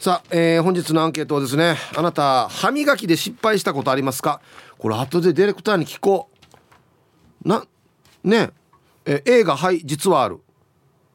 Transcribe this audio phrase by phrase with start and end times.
[0.00, 4.40] さあ、えー、本日のアンケートはですねあなた歯磨きで失敗したことありますか？
[4.78, 6.30] これ後でディレクターに聞こ
[7.44, 7.48] う。
[7.48, 7.66] な
[8.22, 8.50] ね
[9.04, 10.38] え A が「はい実はある」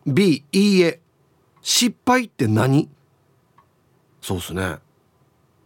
[0.06, 1.00] B「いいえ」
[1.64, 2.90] 失敗って何？
[4.22, 4.80] そうっすね。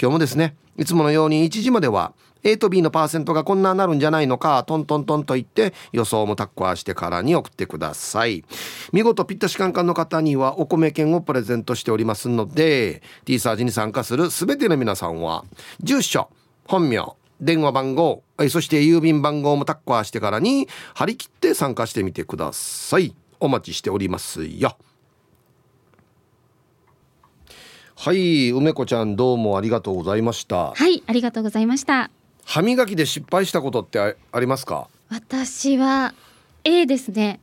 [0.00, 8.44] 今日もですねいつものように1時までは A と B のパーセントがこんななるんじゃないのかトントントンと言って予想もタッコアしてからに送ってください。
[8.92, 15.44] 見事ピッタシカンカンの方にはお米券をプレゼントしておりますので T サージに参加する全ての皆さんは
[15.80, 16.30] 住所
[16.66, 23.14] 本名電話番号そして郵便番号もタッコアしてからに張り切って参加してみてください。
[23.38, 24.76] お待ちしておりますよ。
[28.04, 30.72] はい梅子ちゃんどうもありがとうございました。
[30.72, 32.10] はいありがとうございました。
[32.44, 34.88] 歯磨きで失敗したことってありますか？
[35.08, 36.12] 私は
[36.64, 37.38] A ですね。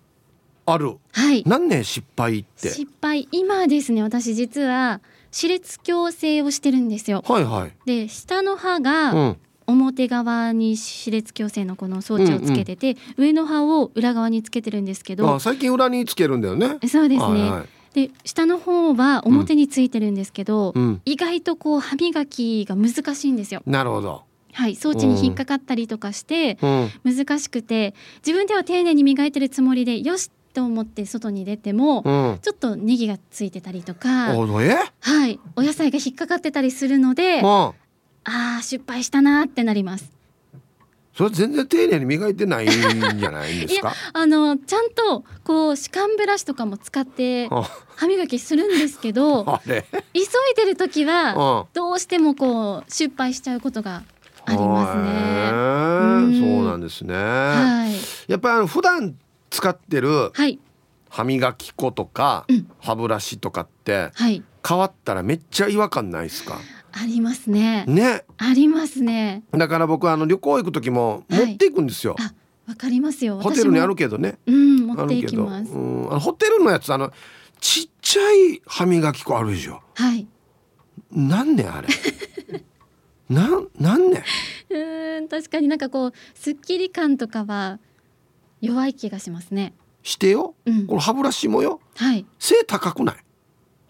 [0.65, 0.97] ある。
[1.13, 1.43] はい。
[1.47, 2.71] 何年失敗って？
[2.71, 4.03] 失敗今ですね。
[4.03, 4.99] 私実は
[5.31, 7.23] 歯列矯正をしてるんですよ。
[7.25, 7.71] はいはい。
[7.85, 9.37] で下の歯が、うん。
[9.65, 15.35] 表側に歯列矯正のこの装置をつけてて、上の歯を裏側につけてるんですけど。
[15.35, 16.79] あ最近裏につけるんだよね。
[16.89, 21.01] そうですね、はいはいで下の方は表についてるんですけど、うん。
[21.05, 23.61] 意外とこう歯磨きが難しいんですよ。
[23.65, 24.23] なるほど。
[24.51, 26.89] はい装置に引っかかったりとかしてうん。
[27.03, 27.93] 難しくて
[28.25, 32.39] 自分では丁寧に磨いてるつもりでよしと思って外に出ても、うん。
[32.41, 37.73] ちょっとネギがついてたりとか、はい、お野菜が引っかかってたりするので、あうん。
[38.25, 40.18] あー失敗したなーってなります。
[41.19, 43.91] それ全然丁寧に磨いてないんじゃないんですか？
[44.13, 47.69] あのちゃんとこう歯間ブラシとかも使って あ。
[47.97, 49.83] 歯磨きするんですけど 急い
[50.55, 51.67] でる時はうん。
[51.73, 54.03] どうしてもこう失敗しちゃうことが
[54.45, 55.01] ありますへ
[56.31, 56.55] ね。
[56.55, 59.13] そうなんですね、はい、やっぱりあの普段
[59.49, 60.57] 使ってるはい、
[61.09, 62.69] 歯磨き粉とか、うん。
[62.79, 66.57] 歯ブラシとかってはい、変わったらめっちゃ違和感ないですか？
[66.91, 67.85] ありますね。
[67.87, 69.43] ねありますね。
[69.51, 72.33] だから僕あの旅行行く時もはい持っていくんですよ、あ、
[72.67, 73.39] わかりますよ。
[73.39, 75.71] ホテルにあるけけどねうん、持っていきます。
[75.71, 77.11] うん、あのホテルのやつあの
[77.59, 80.27] ちっちゃい歯磨き粉あるでしょはい。
[81.11, 81.87] なんねんあれ
[83.29, 84.17] なんなんね
[84.69, 87.79] んうーん、確かになんかこうすっきり感とかは
[88.61, 89.73] 弱い気がしますね。
[90.03, 90.95] してようんこ。
[90.95, 92.25] の歯ブラシもよはい。
[92.39, 93.15] 背高くない？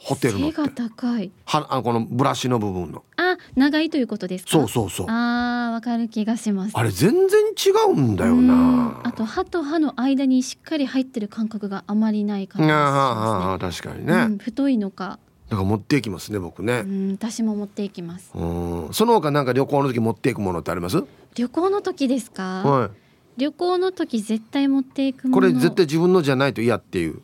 [0.01, 1.29] ホテルの背が高い。
[1.45, 4.51] はあのこのブラシの部分のあ、長いということですか？
[4.51, 6.71] そうそうそうああ、わかる気がします。
[6.73, 14.15] あれ全然違うんだようんなあと歯と歯の間にしっかり入ってる感覚があまりない感じがしあまあ確かにすね。
[14.15, 18.31] ね、うん、太いのか、だから持っていきますね僕うね、ん、私も持っていきます。
[18.33, 21.03] うん、その他なんか旅行の時持っていくものってあります、
[21.35, 22.63] 旅行の時ですか？
[22.63, 22.89] はい
[23.37, 25.33] 旅行の時絶対持っていくもの。
[25.35, 27.21] これ絶対自分のじゃないと嫌っていう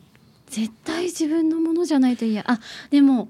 [0.47, 2.43] 絶対自分のものじゃないと嫌。
[2.49, 3.29] あ、でも。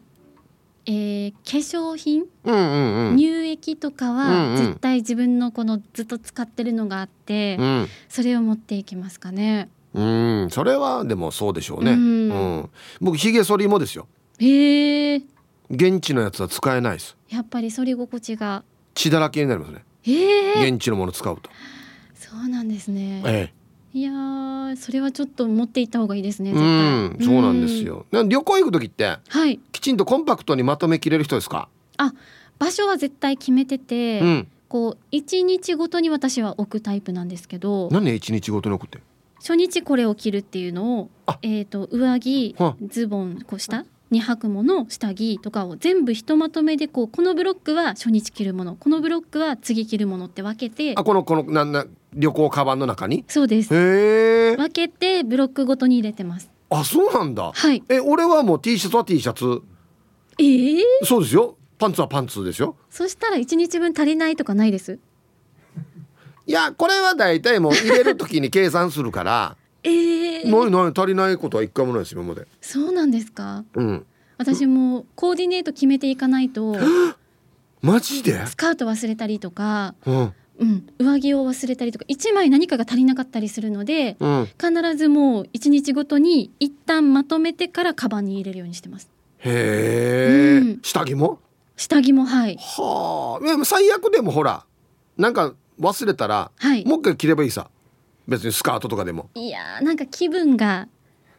[0.88, 3.18] えー、化粧品、うんうんうん。
[3.18, 4.58] 乳液とかうんはうん。
[4.58, 7.88] 絶対自分のこのずっと使ってるのがあって、うん。
[8.08, 9.70] それを持っていきますかね。
[9.96, 10.50] うん。
[10.52, 12.30] それはでもそうでしょうね、ううん。
[12.30, 12.70] ん
[13.02, 14.08] 僕ひげ剃りもですよ。
[14.38, 15.22] へえ、
[15.72, 17.18] 現地のやつは使えないです。
[17.30, 18.64] やっぱり反り心地が。
[18.94, 19.84] 血だらけになりますね。
[20.06, 21.50] ええ、現地のもの使うと、
[22.14, 23.24] そうなんですね。
[23.26, 23.54] え
[23.96, 26.52] いやーそれはちょっと持っていった方がいいですね。
[26.52, 27.82] うん対そうなんです。
[27.86, 29.58] よな旅行行く時ってうんはい。
[29.72, 31.70] きちんとコンパクトにまとめきれる人ですか、
[32.60, 39.00] 場所は絶対決めてて、うんこう一日ごとに私は置くタイプなんですけど、何ね一日ごとに送って？
[39.38, 43.86] 初日これを着るっていうのをあ、えっ、と上着は、ズボン、こう下。
[44.16, 53.26] 二履もの下着とかを全部ひとまとめでこうこのブロックは初日着るものこのブロックは次着るものって分けてあこのこのなんな旅行カバンの中に？
[53.28, 53.74] そうです。
[53.74, 56.50] 分けてブロックごとに入れてます。
[56.70, 57.52] あそうなんだ。
[57.54, 57.84] はい。
[57.90, 59.62] え俺はもう T シャツは T シャツ？
[60.40, 61.58] ええそうですよ。
[61.78, 62.78] パンツはパンツですよ。
[62.90, 64.98] そしたら一日分足りないとかないです？
[66.48, 72.48] いやこれは大体もう入れる時に計算するからええ何何足りないことは一回もないです今まで。
[72.62, 73.64] そうなんですか？
[73.76, 74.06] うん。
[74.38, 76.76] 私もコーディネート決めていかないと
[77.82, 78.46] マジで？
[78.48, 80.34] スカート忘れたりとかうん。
[80.58, 84.46] うん、上着を忘れたりとか1枚何かが足りなかったりするのでうん。
[84.60, 89.10] 必ずもう1日ごとに一旦まとめてからカバンに入れるようにしてます。
[89.40, 90.80] へえ、うん。
[90.82, 91.40] 下着も？
[91.78, 92.58] 下着もはい。
[92.58, 93.66] はあ。
[93.66, 94.66] 最悪でもほら
[95.18, 96.86] なんか忘れたら、はい。
[96.86, 97.70] もう一回着ればいいさ
[98.28, 99.30] 別にスカートとかでも。
[99.36, 100.88] いやーなんか気分が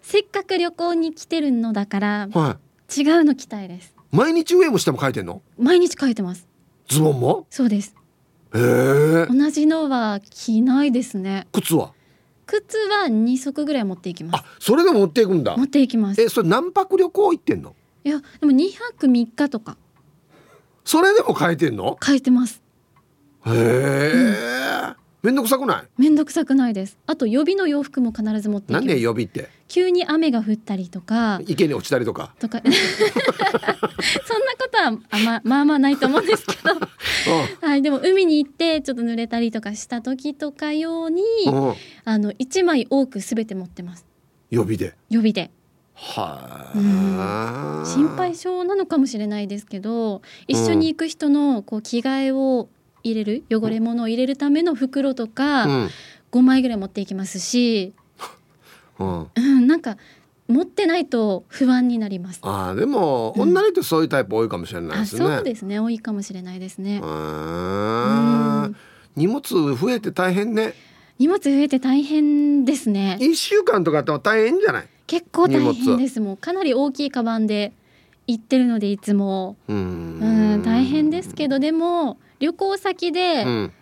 [0.02, 2.58] せっかく旅行に来てるのだからは
[2.96, 3.94] 違うの着たいです。
[4.12, 5.42] い毎日上も下も書いてんの？
[5.58, 6.46] 毎日書いてます。
[6.88, 7.46] ズボンも？
[7.50, 7.94] そうです。
[8.54, 11.48] へえ同じのは着ないですね。
[11.52, 11.92] 靴は？
[12.46, 14.40] 靴は2足ぐらい持っていきます。
[14.40, 15.56] あそれでも持っていくんだ。
[15.56, 16.22] 持っていきます。
[16.22, 17.74] えそれ何泊旅行行ってんの？
[18.04, 19.76] いやでも2泊3日とか。
[20.84, 21.98] それでも書いてんの？
[22.00, 22.62] 書いてます。
[23.44, 26.00] へえ、めんどくさくない？
[26.00, 26.98] めんどくさくないです。
[27.06, 29.48] あと予備の洋服も必ず持ってなんで予備って？
[29.68, 31.40] 急に雨が降ったりとか。
[31.46, 32.34] 池に落ちたりとか？
[32.38, 32.60] とか。
[32.64, 32.78] そんな
[34.58, 36.74] ことはあままあまあないと思うんですけど。
[37.66, 41.74] はいでも海に行ってちょっと濡れたりとかした時とか用にうん、うん、
[42.04, 44.04] あの1枚多くすべて持ってます。
[44.50, 44.94] 予備で？
[45.10, 45.50] 予備で。
[45.94, 47.16] はうん。
[47.18, 52.68] あ心配性なのかもしれないですけど一緒に行く人のこう着替えを
[53.10, 55.90] 入れる汚れ物を入れるための袋とかうん。
[56.32, 57.92] 5枚ぐらい持っていきますし、
[58.98, 59.26] うん。
[59.34, 59.96] うん、なんか
[60.48, 62.40] 持ってないと不安になります。
[62.42, 65.20] ああでも、うん女の人そういうタイプ多いかもしれないあですね。
[65.20, 65.80] そうですね。
[65.80, 67.00] 多いかもしれないですね。
[69.16, 69.40] 荷物
[69.74, 70.74] 増えて大変ね。
[71.18, 73.16] 荷物増えて大変ですね。
[73.20, 74.88] 一週間とかあっても大変じゃない？
[75.06, 76.20] 結構大変です。
[76.20, 77.72] もうかなり大きいカバンで
[78.26, 79.56] 行ってるのでいつも。
[79.68, 83.72] うん大変ですけどでも旅行先でうん。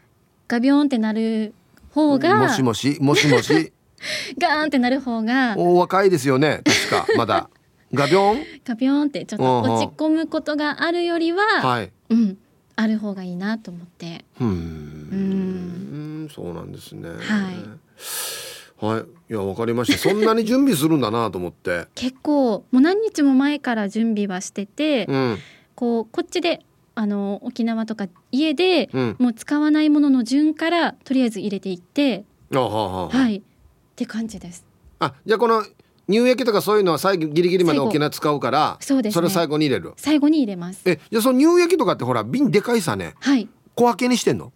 [0.47, 1.55] ガビョンってなる
[1.91, 3.73] 方が、もしもしもしもし。
[4.39, 6.61] ガーンってなる方がお若いですよね
[6.91, 7.49] 確かまだ。
[7.95, 8.45] ガビョン？
[8.65, 11.93] ガビョンってちょっと落ち込むことがあるよりは、はい。
[12.11, 12.39] うん
[12.77, 14.25] ある方がいいなと思って。
[14.41, 16.29] うーん。
[16.35, 17.09] そうなんですね。
[17.09, 19.05] はい。
[19.31, 19.99] いやわかりました。
[19.99, 21.87] そんなに準備するんだなと思って。
[21.95, 25.39] 結構もう何日も前から準備はしてて、うん。
[25.77, 26.65] こうこっちで
[26.97, 29.17] あの沖縄とか家でうん。
[29.19, 32.25] もう使わないものの順からとりあえず入れていって
[32.55, 33.37] あはい。
[33.39, 33.43] っ
[33.97, 34.65] て感じです。
[35.01, 35.65] あじゃあこの
[36.09, 39.21] 乳液とかそういうのは最後ギリギリまで沖縄使うからそうですね。
[39.23, 39.93] れを最後に入れる？
[39.97, 40.83] 最後に入れます。
[40.85, 43.15] えじゃあその乳液とかってほら瓶でかいさね。
[43.21, 43.49] はい。
[43.75, 44.53] 小分けにしてんの？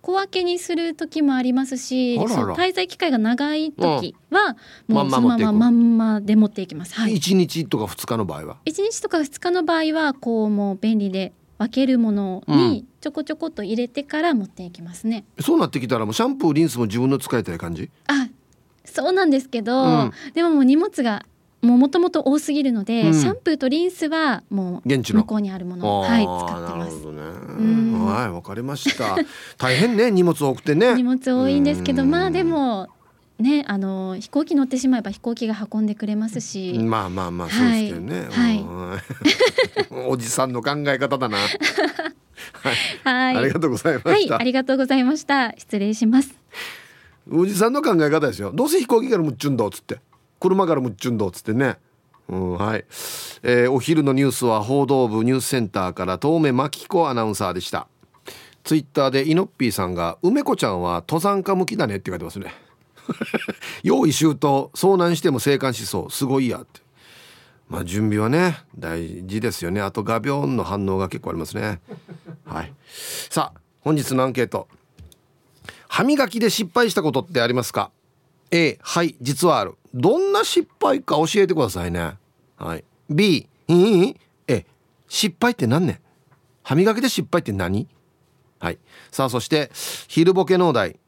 [0.00, 4.56] 小分けにする時もありますし滞在期間が長い時は、
[4.88, 6.94] まもうそのまんまままんまで持っていきます。
[6.94, 7.14] はい。
[7.14, 15.24] 一日とか二日の場合は？1日とか2日の場合はこうもう便利で分けるものにちょこちょこっと入れてから持っていきますね。
[15.40, 17.90] そうなってきたらもうシャンプーリンスも自分の使いたい感じ？
[18.06, 18.28] あ
[18.84, 20.12] そうなんですけど、うん。
[20.34, 21.24] でももう荷物が
[21.62, 23.14] もうもともと多すぎるので、うん。
[23.14, 25.20] シャンプーとリンスはもう現地の。
[25.20, 26.96] 向こうにあるものを、あはい、ー使ってます。
[26.96, 27.64] なるほどね。
[27.64, 28.04] ん。
[28.04, 29.16] はいわかりました。
[29.56, 30.94] 大変ね荷物多くてね。
[30.96, 32.10] 荷物多いんですけどうん。
[32.10, 32.88] まあでも
[33.42, 38.58] ねあの飛行機乗ってしまえば飛行機が運んでくれますし、まあまあまあそうですけどね、はい。
[39.90, 40.08] うん。
[40.08, 41.36] おじさんの考え方だな、
[43.04, 45.52] はい、ありがとうございました、はいありがとうございました。
[45.58, 46.34] 失礼します。
[47.30, 48.52] おじさんの考え方ですよ。
[48.54, 50.00] どうせ飛行機からむっちゅんだっつって。
[50.40, 51.76] 車からむっちゅんだっつってね。
[52.28, 52.84] うんはい、
[53.42, 57.88] えーお昼のニュースは報道部ニュースセンターから遠目真紀子アナウンサーでした。
[58.64, 62.54] ツイッターでイノッピーさんが梅子ちゃんは登山家向きだねって書いてますね
[63.82, 66.80] 用意周到遭難しても生還しそうすごいやって。
[67.68, 69.80] まあ準備はね大事ですよね。
[69.80, 71.80] あと画鋲の反応が結構ありますね。
[72.44, 72.72] はい。
[73.30, 74.68] さあ本日のアンケート。
[75.88, 77.90] 歯磨きで失敗したことってありますか
[78.50, 79.74] ？A はい実はある。
[79.94, 82.16] どんな失敗か教えてくださいね。
[82.56, 82.84] はい。
[83.10, 84.66] B いいえ
[85.08, 86.00] 失敗って何ね
[86.62, 87.88] 歯磨きで失敗って何？
[88.58, 88.78] はい。
[89.10, 89.70] さあそして
[90.08, 90.98] 昼ボケのお題。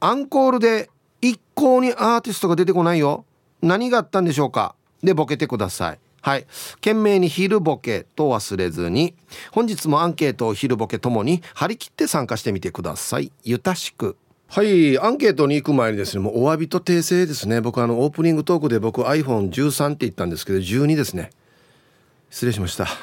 [0.00, 0.88] アンコールで
[1.20, 3.24] 一向にアーティストが出てこないよ。
[3.62, 4.74] 何があったんでしょうか？
[5.02, 5.98] でボケてください。
[6.22, 6.46] はい。
[6.76, 9.14] 懸命に昼ボケと忘れずに。
[9.52, 13.32] 本日もアンケートを昼ボケともに張り切って参加してみてください。
[13.44, 14.16] ゆたしく。
[14.48, 14.98] はい。
[14.98, 17.60] アンケートに行く前にですねもうお詫びと訂正ですね。
[17.60, 21.30] 僕あのオープニングトークで僕 iPhone13 って言ったんですけど12ですね。
[22.30, 22.86] 失礼しました。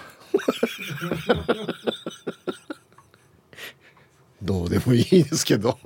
[4.42, 5.80] どうでもいいですけど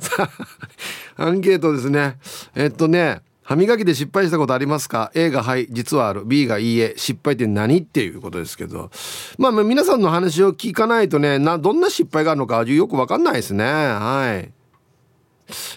[0.00, 0.28] さ
[1.16, 2.18] あアンケートですね。
[2.54, 6.24] えっとね歯磨きで失敗したことありますか？A がはい実はある。
[6.24, 6.94] B がいいえ。
[6.96, 8.90] 失敗って何っていうことですけど。
[9.38, 13.64] まあま皆さんの話を聞かないとねなどんな失敗があるのかよくわかんないですね。
[13.64, 14.50] はい。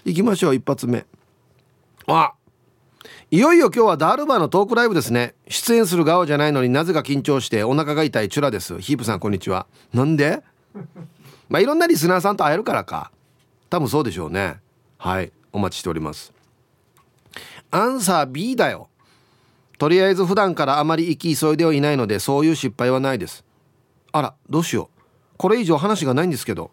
[0.06, 1.04] 行きましょう一発目。
[2.06, 2.32] あ
[3.30, 5.34] いよいよ今日はダールバーのトークライブですね。
[5.48, 8.78] 出演する側じゃないのになぜか緊張してお腹が痛いチュラです。
[8.80, 9.66] ヒープさんこんにちは。
[9.92, 10.42] なんで？
[11.50, 13.10] まあいろんなリスナーさんと会えるからか。
[13.70, 14.60] 多分そうでしょうね。
[14.96, 15.32] はい。
[15.52, 16.32] お待ちしております。
[17.70, 18.88] アンサー B だよ。
[19.78, 23.44] とりあえず普段からあまり行き急いではいないのでそういう失敗はないです。
[24.12, 25.02] あらどうしよう。
[25.36, 26.70] これ以上話がないんですけど。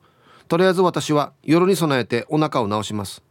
[0.47, 3.23] とりあえず私は夜に備えてお腹を治します。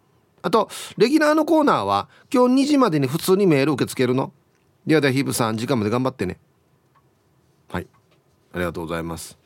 [0.42, 4.32] あとレギュラーのコーナーは今日2時までに普通にメール受け付けるの。
[4.86, 6.38] ではではヒープさん時間まで頑張ってね。
[7.68, 7.86] はい。
[8.52, 9.43] ありがとうございます。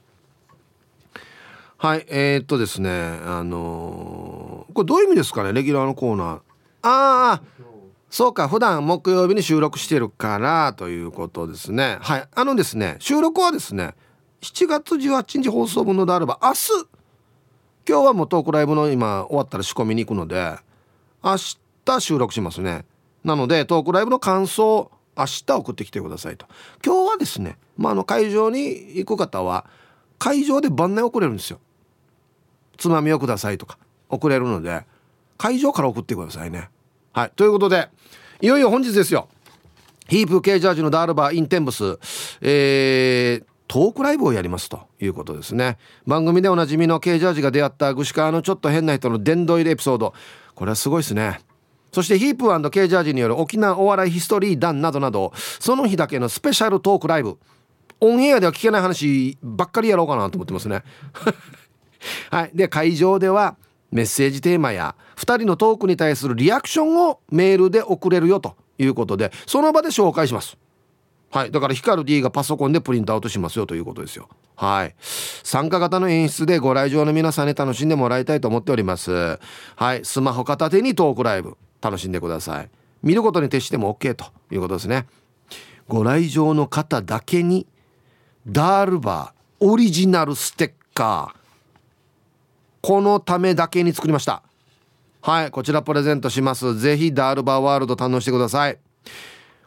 [1.80, 6.36] はいえー、っとですねあのー、これどういう意味ですかねレギュラーのコーナー。
[6.82, 7.42] ああ
[8.10, 11.98] そうか普段木曜日に収録してるからということですね。
[12.00, 13.94] はいあのですね収録はですね
[14.40, 16.58] 7月18日放送分のであれば明日
[17.88, 20.56] 今日はもうトークライブの今終わったら仕込みに行くので
[21.22, 21.36] 明
[21.84, 22.86] 日収録しますね。
[23.22, 26.46] なのでトークライブの感想明日送ってきてくださいと。
[26.84, 29.64] 今日はですね、まあ、あの会場に行く方は
[30.18, 31.60] 会場で番内送れるんですよ。
[32.78, 33.76] つまみをくださいとか
[34.08, 34.86] 送れるので
[35.36, 36.70] 会場から送ってくださいね。
[37.12, 37.32] はい。
[37.36, 37.88] ということで
[38.40, 39.28] いよいよ本日ですよ。
[40.08, 41.98] ヒープ系ジャージのダールバーインテンブス
[42.40, 45.76] えー、トークライブをやりますということですね。
[46.06, 50.14] 番組でおなじみの K ジャージが出会った串川のちょっと変な人の殿堂入りエピソード。
[50.54, 51.40] これはすごいですね。
[51.92, 57.38] そしてヒープ &K ジャージによる沖縄お笑いヒストリー団などなどその日だけのスペシャルトークライブ。
[58.00, 60.84] オンエアでは聞けない話ばっかりやろうかなと思ってますね。
[62.30, 62.50] はい。
[62.54, 63.56] で会場では
[63.90, 70.56] メッセージテーマや2人のトークに対するリアクションをメールで送れるよということでその場で紹介します。
[71.30, 71.50] はい。
[71.50, 74.28] だから光る D がパソコンでプリントアウトしますよということですよ。
[74.56, 74.94] はい。
[74.98, 79.38] 参加型の演出でご来場の皆さんに楽しんでもらいたいと思っております。
[79.76, 80.04] はい。
[80.04, 82.70] スマホ片手にトークライブ楽しんでください。
[83.02, 85.06] 見ることに徹しても OK ということですね。
[85.86, 87.66] ご来場の方だけに
[88.46, 91.47] ダールバーオリジナルステッカー。
[92.80, 94.42] このためだけに作りました。
[95.20, 96.78] はいこちらプレゼントします。
[96.78, 98.78] ぜひダールバーワールド堪能してください。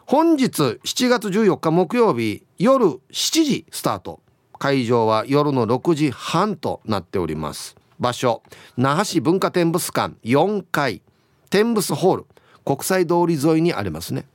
[0.05, 2.99] 本日7月14日木曜日夜7
[3.43, 4.19] 時スタート。
[4.59, 7.75] 会場は夜の6時半となっております。
[7.99, 8.43] 場所
[8.77, 11.01] 那覇市文化展物館4階。
[11.49, 12.25] 天物ホール
[12.63, 14.25] 国際通り沿いにありますね。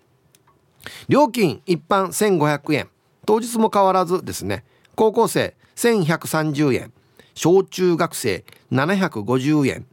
[1.09, 2.89] 料金一般1500円。
[3.25, 4.65] 当日も変わらずですね。
[4.95, 6.93] 高校生1130円。
[7.37, 9.87] 小中学生750円。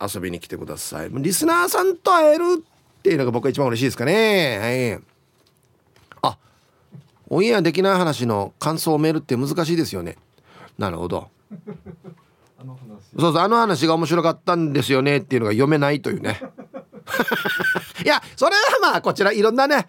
[0.01, 1.11] 遊びに来てください。
[1.11, 4.59] リスナーさんと会えるっていうのが僕は一番嬉しいですかね。
[4.59, 5.16] はい。
[7.29, 10.17] オンエアできない話の感想メールって難しいですよね。
[10.79, 11.29] なるほど。
[13.19, 16.41] そうそうあの話が面白かったんですよねっていうのが読めないというね。
[18.05, 19.89] いやそれはまあこちらいろんなね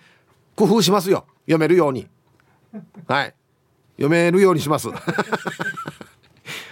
[0.55, 1.25] 工夫しますよ。
[1.45, 2.07] 読めるように。
[3.07, 3.33] はい。
[3.97, 4.89] 読めるようにします。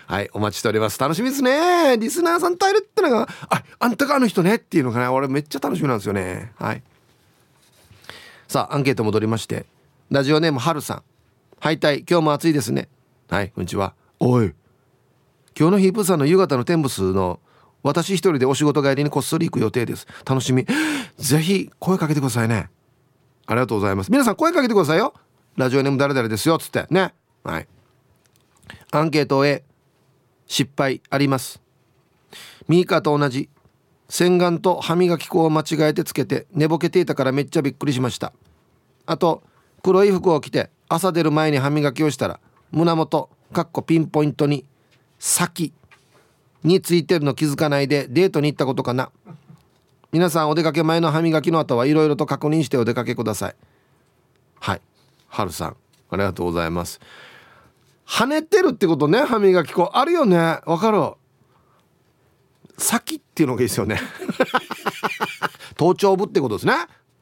[0.08, 1.00] はいお待ちしております。
[1.00, 1.98] 楽しみですね。
[1.98, 6.54] リスナーさんと会えるってのがああんたがあの人ねっていうのがね俺めっちゃ楽しみなんですよね。
[6.58, 6.84] はい。
[8.48, 9.66] さあアンケート戻りまして
[10.12, 11.04] ラジオネームはるさん。
[11.60, 12.90] はいたい今日も暑いですね。
[13.28, 13.96] はいこんにちは。
[14.20, 14.54] おい。
[15.58, 17.40] 今日のヒープさんの夕方の天スの
[17.82, 20.06] 私一人でお仕事帰りにこっそり行く予定です。
[20.24, 20.68] 楽しみ。
[21.18, 22.70] ぜひ声かけてくださいね。
[23.48, 24.12] ありがとうございます。
[24.12, 25.14] 皆さん声かけてくださいよ。
[25.58, 26.86] ラジオネーム誰々ですよつって。
[26.92, 27.16] ね。
[27.44, 27.68] はい。
[28.92, 29.64] アンケートへ
[30.46, 31.64] 失敗あります。
[32.68, 33.50] ミーカーと同じ。
[34.08, 38.34] 洗顔と歯磨き粉を間違えてつけて寝ぼけていたからめっちゃびっくりしました。
[39.08, 39.42] あと
[39.86, 42.40] 黒い服を着て朝出る前に歯磨きをしたら
[42.72, 44.66] 胸元かっこピンポイントに
[45.20, 45.74] 先
[46.64, 49.12] についてるの気づかないでデートに行ったことかな。
[50.12, 53.56] 皆さんお出かけ前の歯磨きの後はいろいろと確認してお出かけください。
[54.60, 54.82] はい。
[55.28, 55.78] はるさん
[56.10, 57.00] ありがとうございます。
[58.08, 59.92] 跳ねてるってことね歯磨き粉。
[59.94, 60.36] あるよね。
[60.66, 61.14] わかる？
[62.80, 64.02] 先っていうのがいいですよね
[65.78, 66.74] 頭頂部ってことですね。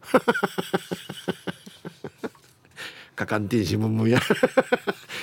[3.15, 4.19] かかんてんしむむや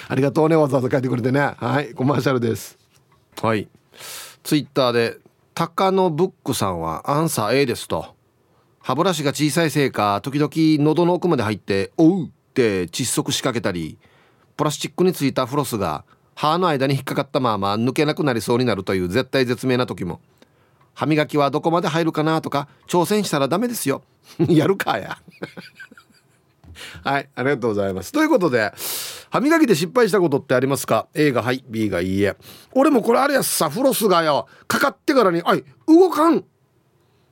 [0.08, 1.40] ありがとうねわざわざ書いてくれてね。
[1.40, 2.78] はいコマーシャルです。
[3.40, 3.68] はい。
[4.42, 5.18] ツイッターで
[5.54, 8.14] 高野ブックさんはアンサー A ですと。
[8.80, 10.50] 歯ブラシが小さいせいか時々
[10.84, 13.98] 喉の奥まで入って「おう!」って窒息しかけたり
[14.56, 16.04] プラスチックについたフロスが
[16.34, 20.20] 歯の間に引っかかったまま抜けなくなりそうになるという絶対絶命な時も。
[20.94, 24.02] 歯磨きはどこまで入るかなとか挑戦したらダメですよ。
[24.48, 25.18] やるかや。
[27.04, 28.12] はいありがとうございます。
[28.12, 28.72] ということで
[29.30, 32.36] 歯磨きで失敗したことってありますか？A がはい B がいいえ。
[32.72, 34.48] 俺もこれあれやさフロスがよ。
[34.66, 36.44] かかってからにあい動かん。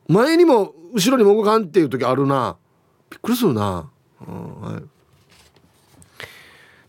[0.09, 2.57] 前にも後ろにも動かんっていう時あるな。
[3.11, 3.91] びっくりするな、
[4.27, 4.83] うんはい、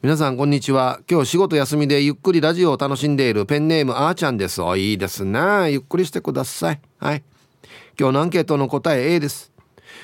[0.01, 0.99] 皆さんこんにちは。
[1.09, 4.61] 今日仕事休みでゆっくりラジオを楽しんでいるペンネームあーちゃんです。
[4.61, 6.81] おいいですねゆっくりしてください。
[6.97, 7.23] はい。
[7.97, 9.48] 今日のアンケートの答え A です。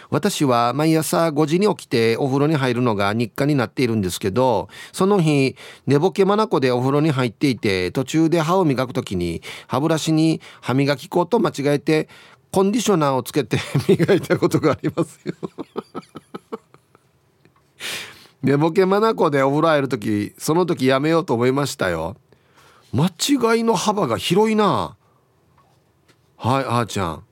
[0.09, 5.55] 私は毎朝5時に起きてお風呂に入るのが日課になっているんですけどその日
[5.87, 12.07] 寝ぼけ眼でお風呂に入っていて途中で歯を磨く時に歯ブラシに歯磨き粉と間違えて
[12.51, 13.57] コンディショナーをつけて
[13.87, 15.33] 磨いたことがありますよ。
[18.41, 22.15] 寝ぼけ眼でお風呂入る時その時やめようと思いましたよ。
[22.93, 24.95] 間違いの幅が広いな。
[26.37, 27.23] はいあーちゃん。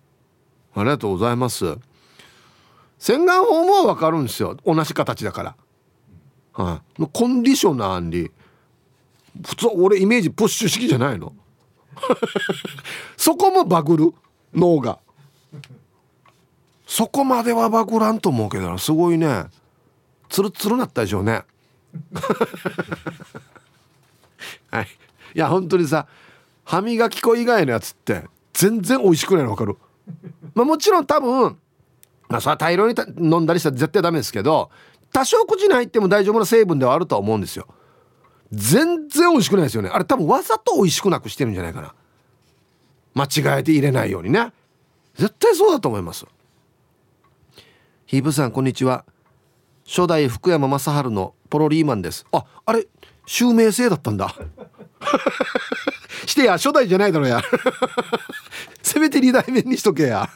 [0.75, 1.77] ありがとうございます。
[3.03, 4.55] 洗顔法もわかるんですよ。
[4.65, 5.55] 同じ形だから。
[6.53, 8.31] はい、コンディショナーに
[9.45, 11.33] 普通俺イメージプッシュ式じゃないの。
[13.17, 14.13] そこもバグる。
[14.53, 14.99] 脳が。
[16.87, 19.47] そこまではバグらんと思うけどすごいね。
[20.29, 21.43] ツルツルなったでしょうね。
[24.71, 24.87] はい。
[25.35, 26.07] いや本当にさ
[26.63, 29.77] 歯磨き粉以外のやつって全然美味しくないの分かる。
[30.55, 31.57] まあもちろん多分
[32.33, 34.71] まあそれは大量に飲んだりしたら絶対ダメですけど
[35.11, 37.67] 多少口に入っても大丈夫な成分ではあるとは思うんですよ。
[38.51, 39.89] 全然美味しくないですよね。
[39.93, 41.93] あれ多分わざと美味しくなくしてるんじゃないかな。
[43.13, 44.51] 間違えて入れないようにね。
[45.15, 46.25] 絶対そうだと思います。
[48.07, 49.05] ヒープさんこんにちは。
[49.85, 52.25] 初代福山雅治のポロリーマンです。
[52.31, 52.87] ああれ
[53.27, 54.33] 襲名制だったんだ。
[56.25, 57.43] してや初代じゃないだろや。
[58.81, 60.27] せめて2代目にしとけや。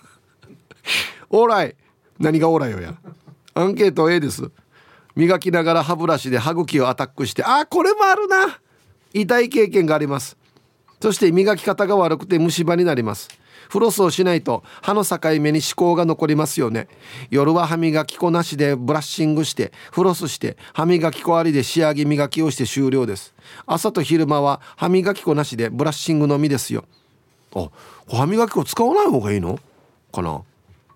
[1.30, 1.76] オーライ。
[2.20, 2.96] 何がオーライよや。
[3.54, 4.52] アンケート A です。
[5.16, 8.60] 磨きながら歯ブラシで歯茎をアタックしてあこれもあるな。
[9.14, 10.38] 痛い経験があります。
[11.02, 13.30] そして磨き方が悪くて虫歯になります。
[13.70, 16.88] フロスをしないと歯の境目に歯垢が残りますよね。
[17.30, 23.34] 夜は歯磨き粉なしでブラッシングしてフロスして歯磨き粉ありで仕上げ磨きをして終了です。
[23.66, 26.86] 朝と昼間は歯磨き粉なしでブラッシングのみですよ。
[27.56, 27.70] あ
[28.08, 29.60] 歯磨き粉使わない方がいいの？
[30.14, 30.42] かな？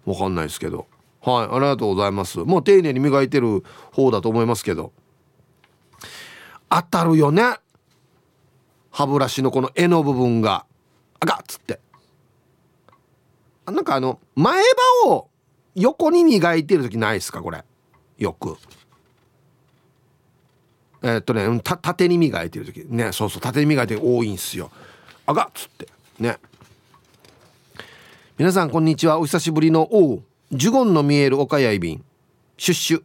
[0.06, 0.88] わかんないですけど。
[1.22, 2.40] はいありがとうございます。
[2.40, 4.92] もう丁寧に磨いてる方だと思いますけど。
[6.70, 7.58] 当たるよね。
[8.90, 10.66] 歯ブラシのこの柄の部分が。
[11.20, 11.80] あがっつって。
[13.68, 14.62] なんかあの前
[15.04, 15.30] 歯を
[15.76, 17.42] 横に磨いてる時ないですか？
[17.42, 17.64] これ。
[18.18, 18.58] よく。
[21.04, 22.86] えー、っとね縦に磨いてる時。
[22.88, 24.72] ねそうそう縦に磨いて多いんすよ。
[25.28, 25.88] あがっつって。
[26.20, 26.40] ね。
[28.40, 29.20] 皆さんこんにちは。
[29.20, 30.24] お久しぶりのおう。
[30.52, 32.04] ジュゴンの見える岡谷便
[32.58, 33.04] シュッシュ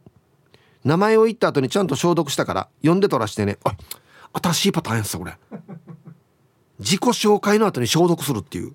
[0.85, 3.59] 名前を言った後にちゃんと消毒したから呼んで取らしてね。
[3.65, 3.77] あ
[4.33, 5.37] 新しいパターンやつさこれ。
[6.81, 8.73] 自己紹介の後に消毒するっていう。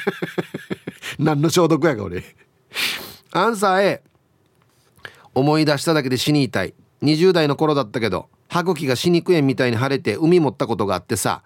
[1.18, 2.22] 何の消毒やか俺。
[3.32, 4.02] アンサー A
[5.34, 6.74] 思い出しただけで死に痛い。
[7.02, 11.42] 20代の頃だったけど歯茎が死肉炎みたいに腫れて海持ったことがあってさ。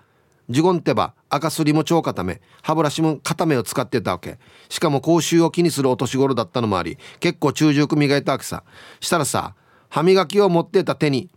[0.50, 4.38] ジュゴンってば赤すりも超固め歯ブラシも固めを使ってたわけ。
[4.68, 8.64] しかも口臭を気にするお年頃だったのもあり結構中熟磨いたわけさ。
[9.00, 9.54] したらさ
[9.88, 11.30] 歯磨きを持ってた手に、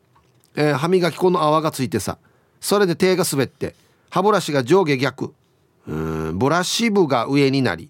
[0.56, 2.17] えー、歯磨き粉の泡がついてさ
[2.60, 3.76] それで手が滑って
[4.10, 5.34] 歯ブラシが上下逆。
[5.88, 7.89] うんブラシ部が上になり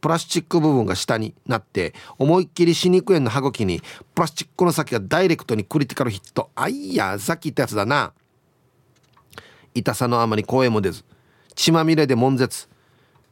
[0.00, 3.80] プラスチック部分が下になって思いっきり歯肉炎の歯茎に
[4.14, 6.50] プラスチックの先がダイレクトにクリティカルヒット。
[6.54, 8.12] あいやさっき言ったやつだな。
[9.74, 11.04] 痛さのあまり声も出ず
[11.54, 12.68] 血まみれで悶絶。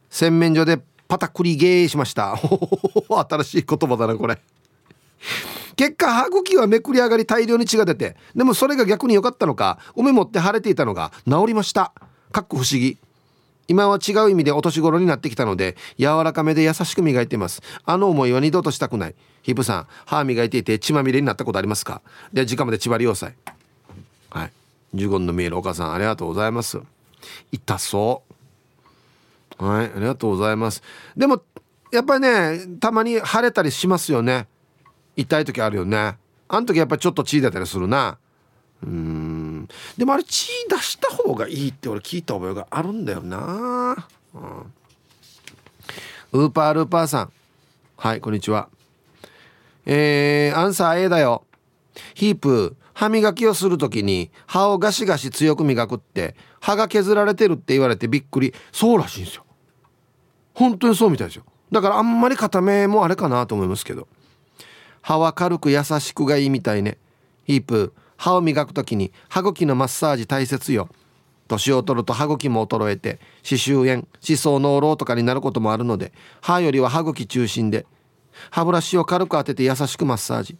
[0.09, 2.35] 洗面所でパタクリゲーしました。
[3.29, 4.39] 新しい言葉だなこれ。
[5.75, 11.91] 結果歯茎はめくり上がり大量に血が出てでもそれが逆に良かったのか梅持って腫れていたのが治りました。
[12.31, 12.97] かっこ不思議。
[13.67, 17.61] 今は違う意味でお年頃になってきたので柔らかめで優しく磨いています。
[17.85, 19.15] あの思いは二度としたくない。
[19.41, 22.01] ヒブさん歯磨いていて血まみれになったことありますか？
[22.31, 23.33] で時間まで血割り要塞
[24.29, 24.51] はい。
[24.93, 26.79] ジュゴンの見えるお母さんありがとうございます。
[27.51, 28.23] 痛そ
[29.59, 29.65] う。
[29.65, 30.83] はいありがとうございます。
[31.15, 31.41] でも
[31.91, 34.47] やっぱりねたまに腫れたりしますよね。
[35.15, 36.17] 痛い時あるよね。
[36.47, 38.17] あん時やっぱりちょっと血出たりするな。
[38.83, 39.67] うん。
[39.97, 44.73] でもあれ血出した方がいいって俺聞いた覚えがあるんだよな、うん、
[46.33, 47.31] ウーパールーパーさん。
[47.95, 48.69] はいこんにちは。
[49.85, 51.45] えー、アンサー A だよ。
[52.13, 58.53] ヒープ歯磨きをする時に歯をガシガシ強く磨くって歯が削られてるって言われてびっくり。
[58.71, 59.45] そうらしいんですよ。
[60.53, 61.43] 本当にそうみたいですよ。
[61.71, 64.07] だからあんまり固めもあれかなと思いますけど。
[65.01, 66.97] 歯は軽く優しくがいいみたいね。
[67.45, 70.89] ヒープ歯を磨く時に歯茎のマッサージ大切よ。
[71.47, 77.85] 年を取ると歯茎も衰えて歯周炎歯槽膿漏とかになることもあるので歯よりは歯茎中心で
[78.49, 80.57] 歯ブラシを軽く当てて優しくマッサージ。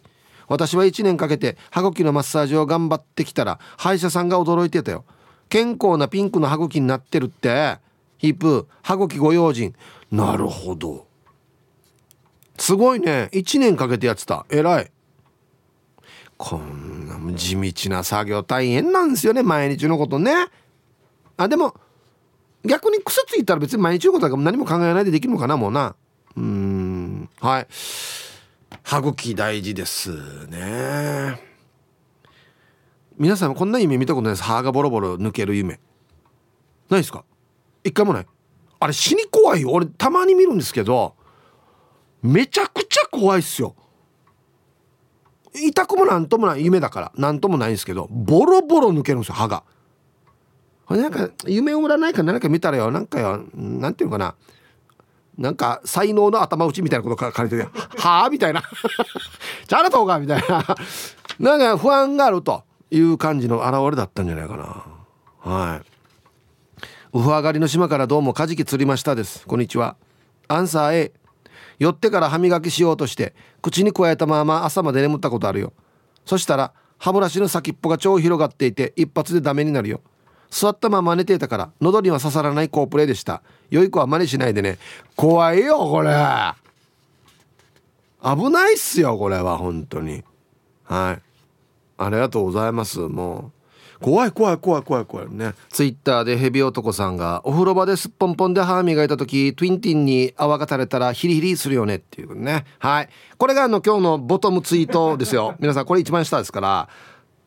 [0.48, 5.04] 私は1年かけて歯茎のマッサージを頑張ってきたら歯医者さんが驚いてたよ。
[5.48, 7.78] 健康なピンクの歯茎になってるって。
[8.18, 9.74] ヒープ歯茎ご用心。
[10.10, 11.06] なるほど。
[12.56, 13.28] すごいね。
[13.32, 14.46] 1年かけてやってた。
[14.50, 14.90] 偉い。
[16.36, 20.32] こんな地道な作業大変なんですよね毎日のことね。
[21.36, 21.74] あでも
[22.64, 25.94] 逆に癖ついたら別に毎日のことだから何も考えないでできるのかなもうな。
[26.36, 27.28] うん。
[27.40, 27.66] はい。
[28.84, 31.40] 歯茎大事ですね。
[33.16, 34.42] 皆さんこんな夢見たことないです。
[34.42, 35.80] 歯がボロボロ抜ける夢。
[36.90, 37.24] ないですか？
[37.82, 38.26] 一回もない。
[38.78, 39.70] あれ死に怖いよ。
[39.70, 41.14] 俺たまに見るんですけど
[42.22, 43.74] めちゃくちゃ怖いっすよ。
[45.54, 47.12] 痛くもなんともない夢だから。
[47.16, 49.64] なんともないんですけどボロボロ抜けるんですよ歯が。
[50.90, 52.90] なんか夢を占いか何か見たらよ。
[52.90, 53.46] なんかよ。
[53.54, 54.34] なんていうのかな。
[55.36, 57.68] なんか才能の頭打ちみたいなこと書かれてて
[57.98, 58.62] 「はあ?」みたいな
[59.66, 60.64] 「じゃあなとか」みたいな。
[61.38, 64.84] なんか不安があるという感じの表れだったんじゃないかな。
[65.40, 65.82] はい。
[67.12, 69.46] ウフ上がりの島からどうもカジキ釣りましたです。
[69.46, 69.96] こんにちは。
[70.48, 71.12] アンサー A
[71.78, 75.72] 寄ってから歯磨きしようとして口に加えたまま朝まで眠ったことあるよ。
[76.24, 80.00] そしたら歯ブラシの先っぽが超広がっていて一発でダメになるよ。
[80.54, 83.42] 座ったまま寝ていたから喉には刺さらない好プレイでした。
[83.70, 84.78] 良い子は真似しないでね。
[85.16, 86.10] 怖いよこれ。
[88.22, 90.22] 危ないっすよこれは本当に。
[90.84, 91.22] はい。
[91.98, 93.50] ありがとうございますも
[94.00, 94.00] う。
[94.00, 95.26] 怖い怖い怖い怖い怖い。
[95.28, 95.54] ね。
[95.70, 102.64] ツイッターでヘビ男さんがお風呂場ですっぽんぽんで歯磨いた時トゥインティンに泡が垂れたらヒリヒリするよねっていうね。
[102.78, 103.08] はい。
[103.38, 105.56] これがあの今日のボトムツイートですよ。
[105.58, 106.88] 皆さんこれ一番下ですから。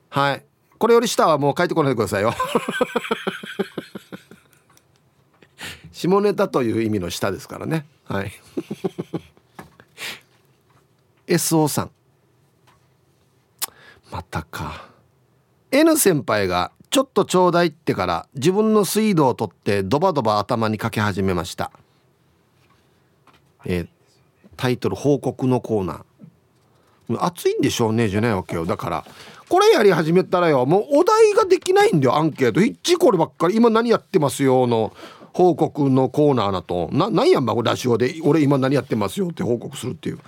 [0.09, 0.43] はい。
[0.77, 2.33] これより下はもう書いてこないでくださいよ。
[5.91, 7.87] 下ネタという意味の下ですからね。
[8.03, 8.31] はい。
[11.27, 11.91] SO さん。
[14.11, 14.89] またか。
[15.71, 21.71] N 先輩がちょっとちょうだいってから自分の水道を取ってドバドバ頭にかけ始めました。
[23.65, 23.87] えー、
[24.55, 26.03] タイトル報告のコーナー。
[27.19, 29.05] 暑いんでしょうねじゃないわけよだから
[29.49, 32.61] これやり始めたらよもうお題ができないんだよアンケート。
[32.61, 33.55] 一致こればっかり。
[33.55, 34.93] 今何やってますよの
[35.33, 36.89] 報告のコーナーなと。
[36.91, 38.15] ななんやんばラジオで。
[38.23, 40.19] 俺今何やってますよって報告するっていう。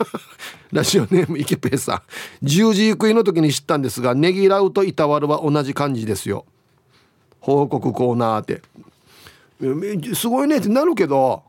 [0.72, 2.02] ラジオネームイケペイさん。
[2.42, 6.44] 十字食いの時に知ったんですがねぎらうといたわるは同じ感じですよ。
[7.40, 8.62] 報告コーナーって。
[10.14, 11.42] すごいねってなるけど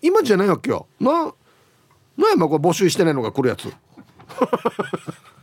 [0.00, 0.86] 今じゃないわけよ。
[0.98, 1.32] な
[2.16, 3.70] なんやまこれ募集してないのが来るやつ。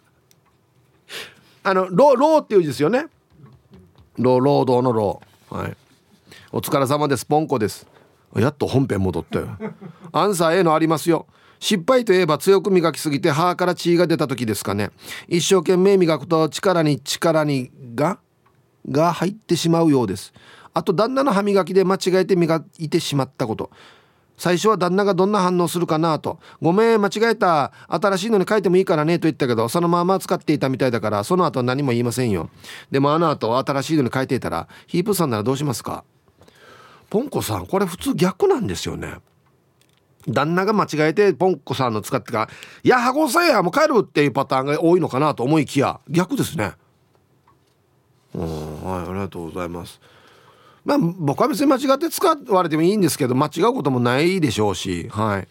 [1.63, 3.05] あのロローっていう字ですよね。
[4.17, 5.77] ロ労働のロはい。
[6.51, 7.87] お疲れ様ですポンコです。
[8.35, 9.47] やっと本編戻ったよ。
[10.11, 11.25] アンサー A のありますよ。
[11.59, 14.91] 失敗といえば強く磨きすぎて歯から血が出た時ですかね。
[15.29, 18.19] 一生懸命磨くと力に力にが
[18.89, 20.33] が入ってしまうようです。
[20.73, 23.71] あと旦那の歯磨きで間違えて磨いてしまったこと。
[24.43, 27.71] 最初は旦那がどんな反応するかなと「ごめん間違えた。
[27.87, 32.49] 新しいのに書いてもいいからね」と言ったけどそのまま使っていたみたいだからその後は何も言いませんよ。
[32.91, 36.03] でもあの後新しいのに書いていたらヒープさんならどうしますか？
[37.09, 39.15] ポンコさんこれ普通逆なんですよね。
[40.27, 42.49] 旦那が間違えてポンコさんの使ってから
[42.83, 46.73] 「いや箱さやもう帰る」っていうパターンが多いのかなと思いきや逆ですね。
[48.35, 50.01] うんはいありがとうございます。
[50.85, 55.47] まあ僕は別に間違って使われてもいいんですけど間違うこともないでしょうしはい。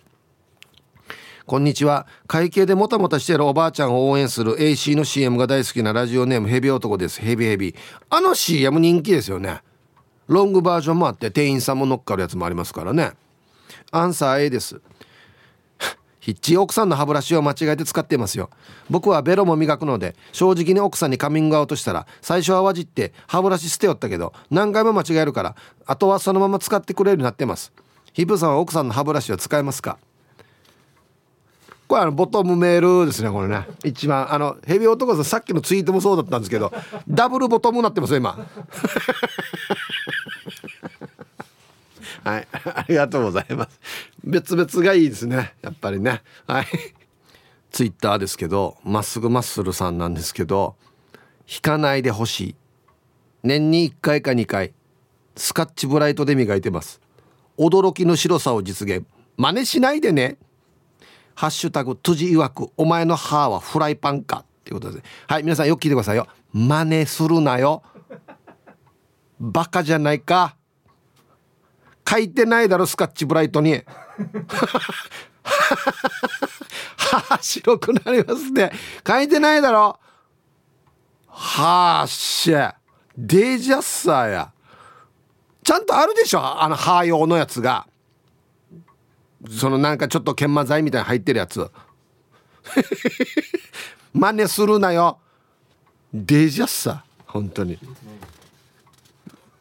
[1.45, 2.07] こんにちは。
[2.29, 7.21] 会計でもたもたしてるおばあちゃんを応援する AC の CM が大好きなラジオネームヘビ男です。
[7.21, 7.75] ヘビヘビ。
[8.11, 9.61] あの CM 人気ですよね。
[10.29, 13.13] ロングバージョンもあって店員さんも乗っかるやつもありますからね。
[13.91, 14.81] アンサー A です。
[16.23, 18.49] ヒッチ奥さんの歯ブラシを間違えて使っていますよ。
[18.89, 27.73] 僕はベロも磨くので正直に奥さんにカミングアウトしたら最初はわじって歯ブラシ捨てよったけど何回も間違えるからあとはそのまま使ってくれるようになってます。
[28.13, 29.99] ヒップさんは奥さんの歯ブラシは使えますか？
[31.89, 33.67] これあのボトムメールですねこれね。
[33.83, 36.73] 一番あのヘビ男さんさっきのツイートもそうだったんですけど
[37.09, 38.47] ダブルボトムになってますよ今。
[42.25, 42.49] はい。
[42.53, 43.81] ありがとうございます。
[44.25, 45.55] 別々がいいですね。
[45.63, 46.23] やっぱりね。
[46.47, 46.67] はい。
[47.71, 50.77] ツイッターですけどまっすぐマッスルさんなんですけど
[51.49, 52.55] 引かないでほしい。
[53.43, 54.73] 年に1回か2回
[55.37, 57.01] スカッチブライトで磨いてます。
[57.59, 59.07] 驚きの白さを実現。
[59.37, 60.37] 真似しないでね。
[61.35, 65.01] ハッシュタグ辻曰くお前の歯はフライパンかっていうことで。
[65.01, 66.29] すはい皆さんよく聞いてくださいよ。
[66.53, 67.83] 真似するなよ。
[69.41, 70.57] バカじゃないか。
[72.09, 73.83] 書いてないだろスカッチブライトに。
[76.97, 78.73] 歯 白くなりますって
[79.07, 79.99] 書いてないだろ。
[81.29, 82.55] はあし。
[82.55, 82.77] ゃ
[83.17, 84.53] デジャッサーや。
[85.65, 87.87] ちゃんとあるでしょあの歯用のやつが。
[89.51, 91.71] そのなんかちょっと研磨剤みたいに入ってるやつ。
[94.15, 95.19] 真似するなよ。
[96.13, 97.79] デジャッサ本当に。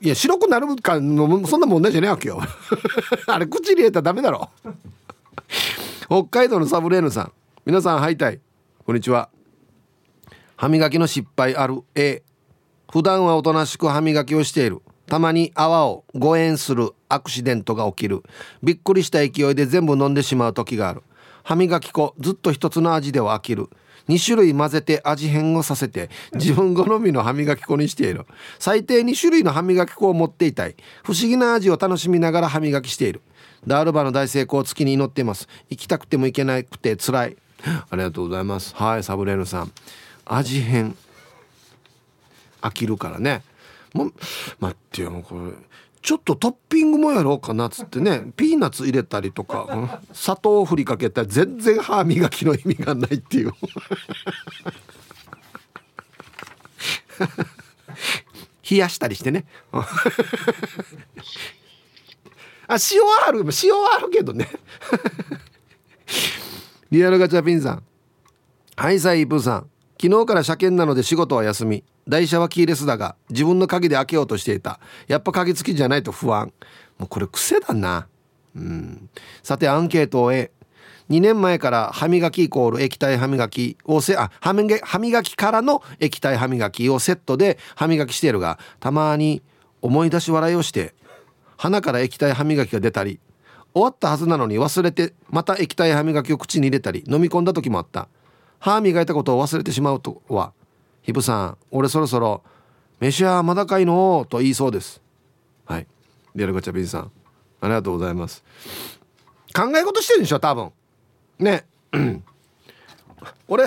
[0.02, 2.42] いや白くなるかのそんな問題じゃねえわけよ。
[3.28, 4.50] あれ口に入れたらダメだろ。
[6.08, 7.32] 北海道のサブレーヌさん。
[7.68, 8.40] 皆さんはいたい
[8.84, 9.30] こんにちは。
[10.56, 11.84] 歯磨きの失敗ある。
[11.94, 12.24] A
[12.92, 14.82] 普段はおとなしく歯磨きをしている。
[15.06, 18.24] たまに泡を誤嚥するアクシデントが起きる。
[18.64, 21.04] びっくりした勢いで全部飲んでしまう時がある。
[21.44, 23.70] 歯磨き粉ずっと一つの味では飽きる。
[24.10, 28.26] 2種類混ぜて味変をさせて自分好みの歯磨き粉にしている。
[28.60, 30.76] 最低2種類の歯磨き粉を持っていたい。
[31.04, 33.22] 不思議な味を楽しみながら歯磨きしている。
[33.68, 35.48] ダールバの大成功を月に祈っています。
[35.70, 37.38] 行きたくても行けなくて辛い。
[37.64, 38.76] ありがとうございます。
[38.76, 39.72] はいサブレーヌさん。
[40.26, 40.96] 味変。
[42.62, 43.44] 飽きるからね。
[43.94, 44.14] もう
[44.60, 45.71] 待ってよこれ。
[46.02, 53.54] ちょっとトッピングもやろうかなっつってね ピーナッツ入れたりとか砂糖を振りかけたら全然歯磨きの意味がないっていう。
[58.70, 59.46] 冷やしたりしてね。
[62.68, 64.48] あ塩はある塩はあるけどね。
[66.90, 67.84] リアルガチャピンさん。
[68.78, 69.70] はいさいイプさん。
[70.02, 74.80] 昨日から車検なので仕事は休み台車はキーレスだが自分の鍵で開けようとしていた。
[75.08, 76.52] やっぱ鍵付きじゃないと不安。
[76.98, 78.08] もうこれ癖だな。
[78.56, 79.10] うん。
[79.44, 80.52] さてアンケートを終え
[81.10, 89.42] 2年前から歯磨きイコール液体歯磨きをせあ歯磨歯磨きからの液体歯磨きをセットで歯磨きしているがたまに
[89.82, 90.94] 思い出し笑いをして
[91.58, 93.20] 鼻から液体歯磨きが出たり
[93.74, 98.08] 終わったはずなのに忘れてまた液体歯磨きを口に入れたり飲み込んだ時もあった。
[98.62, 100.54] 歯磨いたことを忘れてしまうとは
[101.02, 102.44] ヒブさん俺そろそろ
[103.00, 104.26] 飯はまだかいの？
[104.30, 105.02] と言いそうです。
[105.66, 105.88] はい。
[106.36, 107.12] リアルガチャピンさん。
[107.62, 108.44] ありがとうございます。
[109.56, 110.72] 考え事してるんでしょ多分。
[111.40, 111.66] ね。
[113.48, 113.66] 俺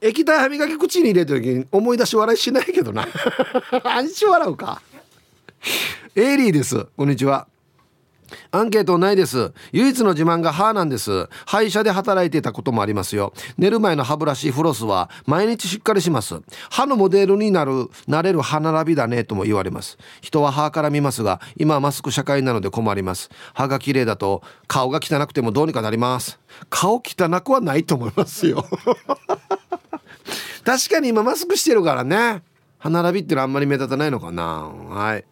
[0.00, 3.06] 液体歯磨き口に入れた時に思い出し笑いしないけどな。
[3.82, 4.80] 安心笑うか。
[6.14, 6.86] エイリーです。
[6.96, 7.48] こんにちは。
[8.50, 9.52] アンケートないです。
[9.72, 11.28] 唯一の自慢が歯なんです。
[11.46, 13.32] 歯医者で働いていたこともありますよ。
[13.58, 16.40] 寝る前の歯ブラシフロスは毎日しっかりします。
[16.70, 19.98] 歯のモデルになるなれる歯並びだねとも言われます。
[20.20, 23.30] 人は歯から見ますが今はマスク社会なので困ります。
[23.54, 26.38] 歯が綺麗だと顔が汚くてもどうにかなります。
[26.70, 28.66] 顔汚くはないと思いますよ。
[30.64, 32.42] 確かに今マスクしてるからね。
[32.78, 34.42] 歯並びってのはあんまり目立たないのかな。
[34.44, 35.24] はい。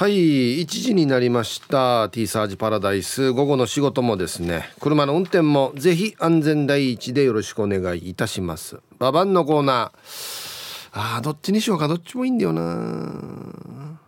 [0.00, 2.08] はい1時になりました。
[2.08, 3.32] T サージパラダイス。
[3.32, 8.80] 午後の仕事もですね車の運転もぜひ安全第一でよろしくお願いいたします。
[8.98, 10.88] ババンのコーナー。
[10.92, 11.86] あーどっちにしようか。
[11.86, 14.00] どっちもいいんだよな。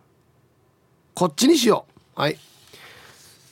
[1.13, 1.85] こっちにしよ
[2.17, 2.19] う。
[2.19, 2.39] はい。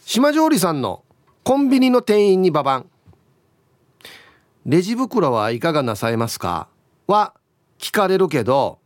[0.08, 1.04] 島上里さんの
[1.43, 2.89] コンビニの店員にババン。
[4.65, 6.69] レジ袋はいかがなさいますか？
[7.06, 7.36] は
[7.77, 8.80] 聞かれるけど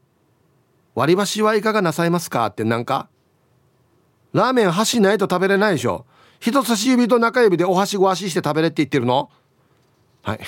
[0.93, 2.47] 割り箸はいかがなさいますか？
[2.47, 3.07] ってなんか
[4.35, 6.05] ラーメン箸ないと食べれないでしょ。
[6.41, 9.31] 人差し指と中指でお箸ご箸して食べれって言ってるの？
[10.23, 10.39] はい。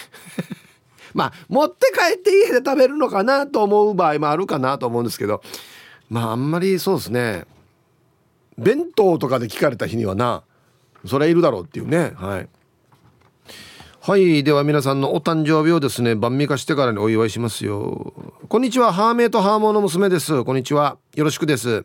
[1.16, 5.42] まあ持って帰って家で食べるのかなと思う場合もあるかなと思うんですけど。
[6.10, 7.46] まああんまりそうですね。
[8.58, 10.44] 弁当とかで聞かれた日にはな
[11.06, 12.12] それいるだろうっていうね。
[12.18, 12.50] はい。
[14.08, 18.14] はいでは皆さんのお誕生日をですね晩味化してからにお祝いしますよ。
[18.48, 20.46] こんにちはハーメイとハーモの娘です。
[20.46, 21.84] こんにちはよろしくです。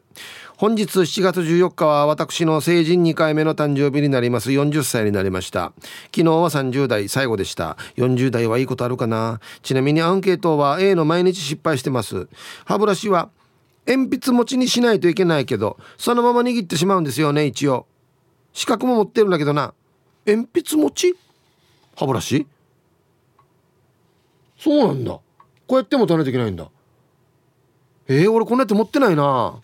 [0.56, 4.52] 本日7月14日は私の成人2回目の誕生日になります。
[4.52, 5.72] 40歳になりました。
[6.14, 7.76] 昨日は30代最後でした。
[7.96, 9.40] 40代はいいことあるかな。
[9.64, 12.28] ちなみにアンケートは A の毎日失敗してます。
[12.64, 13.30] 歯ブラシは
[13.88, 17.88] 鉛筆持ちにしないといけないけどそのまま握ってしまうんですよね一応。
[18.52, 19.74] 資格も持ってるんだけどな。
[20.24, 21.16] 鉛筆持ち？
[21.94, 22.46] 歯ブラシ？
[24.58, 25.12] そうなんだ。
[25.12, 25.22] こ
[25.70, 26.68] うやって持たないといけないんだ。
[28.08, 29.22] えー、俺こんなやって持ってないな。
[29.24, 29.60] は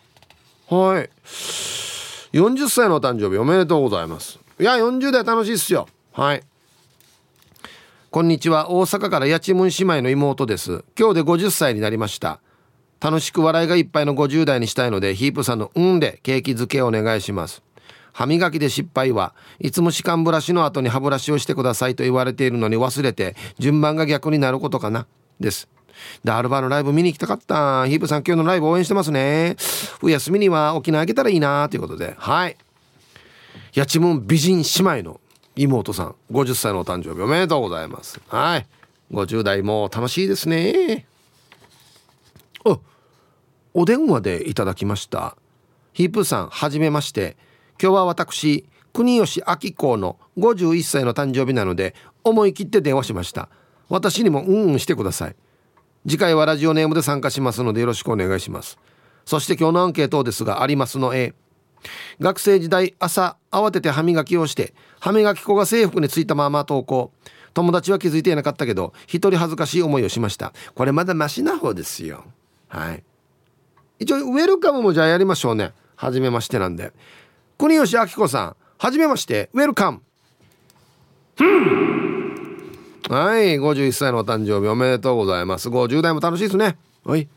[1.01, 1.09] い。
[2.33, 4.39] 40歳のお誕生日おめでとうございます。
[4.59, 5.87] いや40代楽しいっすよ。
[6.13, 6.43] はい。
[8.11, 8.71] こんにちは。
[8.71, 10.83] 大阪から八千文姉妹の妹です。
[10.97, 12.39] 今日で50歳になりました。
[12.99, 17.63] 楽しく笑いがいっぱいの50代にしたいのでヒープさんの「うん」でケーキ漬けお願いします。
[18.19, 25.07] 歯磨きで失敗はいつも歯間ブラシの後に歯ブラシをしてくださいと言われているのに忘れて順番が逆になることかな
[25.39, 25.69] です。
[26.25, 27.87] ダールバーのライブ見に行きたかった。
[27.87, 29.55] ヒープさん今日のライブ応援してますね。
[30.01, 32.13] 冬休みには沖縄行けたらいいなということで。
[32.17, 32.57] はい。
[33.73, 35.21] やちもん美人姉妹の
[35.55, 36.15] 妹さん。
[36.29, 38.19] 50歳のお誕生日おめでとうございます。
[38.27, 38.67] はい。
[39.13, 41.05] 50代も楽しいですね。
[42.65, 42.81] お
[43.73, 45.37] お電話でいただきました。
[45.93, 47.37] ヒープさんはじめまして。
[47.81, 53.49] 今日は私国吉明子の51歳の誕生日なので思い切って電話しました。
[53.87, 55.35] 私にもうんうんしてください。
[56.05, 58.77] 次回はラジオネームで参加しますのでよろしくお願いします。
[59.25, 61.33] そして今日のアンケートですがありますの A
[62.19, 67.13] 学生時代朝慌てて歯磨きをして歯磨き粉が制服についたまま登校
[67.53, 70.53] 友達は気づいていなかったけど一人恥ずかしい思いをしました。
[70.75, 72.25] これまだマシな方ですよ。
[72.67, 73.03] はい。
[73.99, 75.73] 一応ウェルカムもじゃあやりましょうね。
[75.95, 76.91] 初めましてなんで。
[77.59, 80.01] 国吉明子さん初めましてウェルカム
[83.09, 85.67] はい51歳のお誕生日おめでとうございます。
[85.67, 86.77] 50代も楽しいですね。
[87.03, 87.27] はい。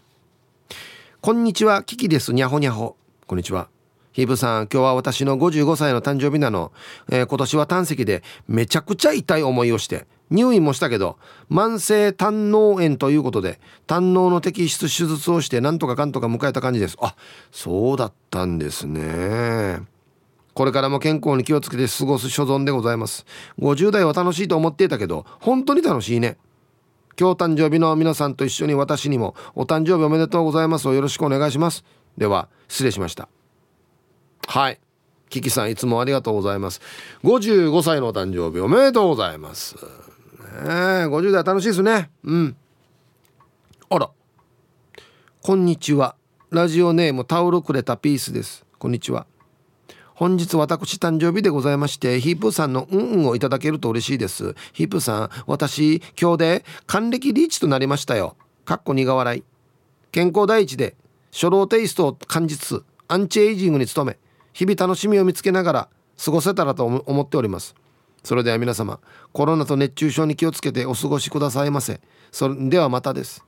[1.21, 2.33] こんにちはキキです。
[2.33, 2.95] にゃほにゃほ。
[3.27, 3.69] こんにちは。
[4.13, 6.71] ヒープさん今日は私の55歳の誕生日なの、
[7.11, 11.19] えー、今年は胆石でめちゃくちゃ痛い思いをして入院もしたけど
[11.51, 13.59] 慢性胆嚢炎ということで
[13.89, 16.97] 胆嚢の摘出手術をしてなんとかかんとか迎えた感じです。
[17.01, 17.17] あ
[17.51, 19.92] そうだったんですね。
[20.55, 23.25] これからも健康に気をつけて過ごす所存でございます。
[23.59, 26.37] 50代は楽しいと思っていたけど本当に楽しいね。
[27.19, 30.89] 今日誕生日の皆さんと一緒に私にもお誕生日おめでとうございます。
[30.89, 31.85] をよろしくお願いします。
[32.17, 33.29] では失礼しました。
[34.47, 34.81] はい。
[35.29, 36.81] キキさんいつもありがとうございます。
[37.25, 39.77] 55歳のお誕生日おめでとうございます。
[39.77, 39.81] ね
[40.63, 40.67] え
[41.07, 42.11] 50代楽しいですね。
[42.25, 42.57] うん。
[43.89, 44.11] あら。
[45.43, 46.17] こんにちは。
[46.51, 48.67] ラジオネームタオルくれたピースです。
[48.79, 49.27] こんにちは。
[50.15, 54.55] 本日私誕生日でございましてヒープーさんのうんうんをいただけると嬉しいです。
[54.73, 58.37] ヒープーさん私今日で還暦リーチとなりましたよ。
[58.65, 59.45] かっこ苦笑い。
[60.11, 60.97] 健康第一で
[61.33, 64.19] 初老テイストを感じつつアンチエイジングに努め
[64.53, 65.89] 日々楽しみを見つけながら
[66.23, 67.75] 過ごせたらと思っております。
[68.23, 69.01] それでは皆様
[69.33, 72.01] コロナと熱中症に気をつけてお過ごしくださいませ。
[72.31, 73.45] それではまたです。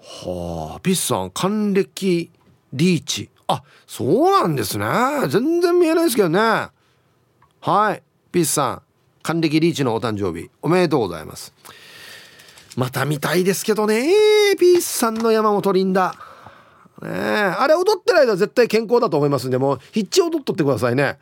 [0.00, 2.30] はあピッさん還暦
[2.72, 3.30] リーチ。
[3.46, 4.86] あそうなんですね。
[5.28, 6.68] 全然見えないですけどね。
[7.60, 8.02] はい。
[8.32, 8.82] ピッさん
[9.22, 11.54] 還暦リーチのお誕生日おめでとうございます。
[12.76, 14.12] また見たいですけどね。
[14.58, 16.14] ピッさんの山本リンダ。
[17.02, 21.18] ねあれ踊ってる間絶対健康だと思いますんでもうヒッチ踊っとってくださいね。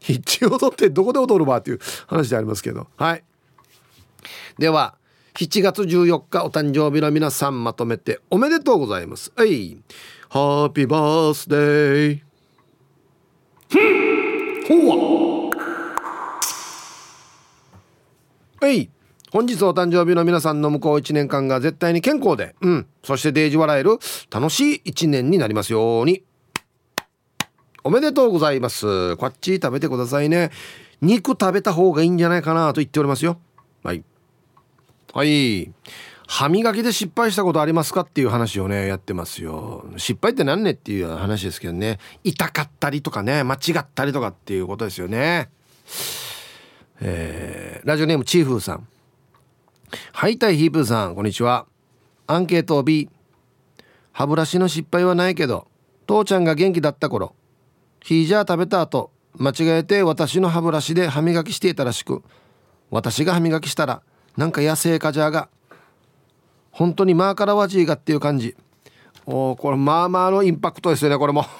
[0.00, 2.86] ヒッチ踊ってどこで踊るばっていう 話でありますけど。
[2.96, 3.24] はい。
[4.58, 4.94] では
[5.34, 9.32] 7月14日お誕生日の皆さんまとめておめでとうございます。
[9.36, 9.78] はい。
[10.32, 12.20] ハッピーバースデー
[14.68, 15.50] ほわ
[18.60, 18.88] はい
[19.32, 23.98] 本日お誕生日の皆さんの向こう1年間が絶対に健康で、うん、そしてデージ笑える
[24.30, 26.22] 楽しい1年になりますように。
[27.82, 29.16] おめでとうございます。
[29.16, 30.50] こっち食べてくださいね。
[31.00, 33.40] 肉食べた方がいいんじゃないかなと言っておりますよ。
[33.82, 34.04] はい。
[35.12, 35.72] はい。
[36.32, 39.84] 歯磨きで失敗したことありますかっていう話をね、やってますよ。
[39.96, 41.98] 失敗って何ねっていう話ですけどね。
[42.22, 45.50] 痛かったりとかね、間違ったりとかっていうことですよね。
[47.00, 48.86] えー、ラジオネームチーフーさん。
[50.12, 51.66] はいたいヒープーさんこんにちは
[52.28, 53.08] アンケート B
[54.12, 55.66] 歯ブラシの失敗はないけど
[56.06, 57.34] 父ちゃんが元気だった頃
[58.02, 62.22] ヒージャー食べた後間違えて私の歯ブラシで歯磨きしていたらしく
[62.90, 64.02] 私が歯磨きしたら
[64.36, 65.48] なんか野生カジャーが
[66.80, 68.56] 本当にマーカラワジーがっていう感じ。
[69.26, 71.44] おこれまあまあのインパクトですよねこれも。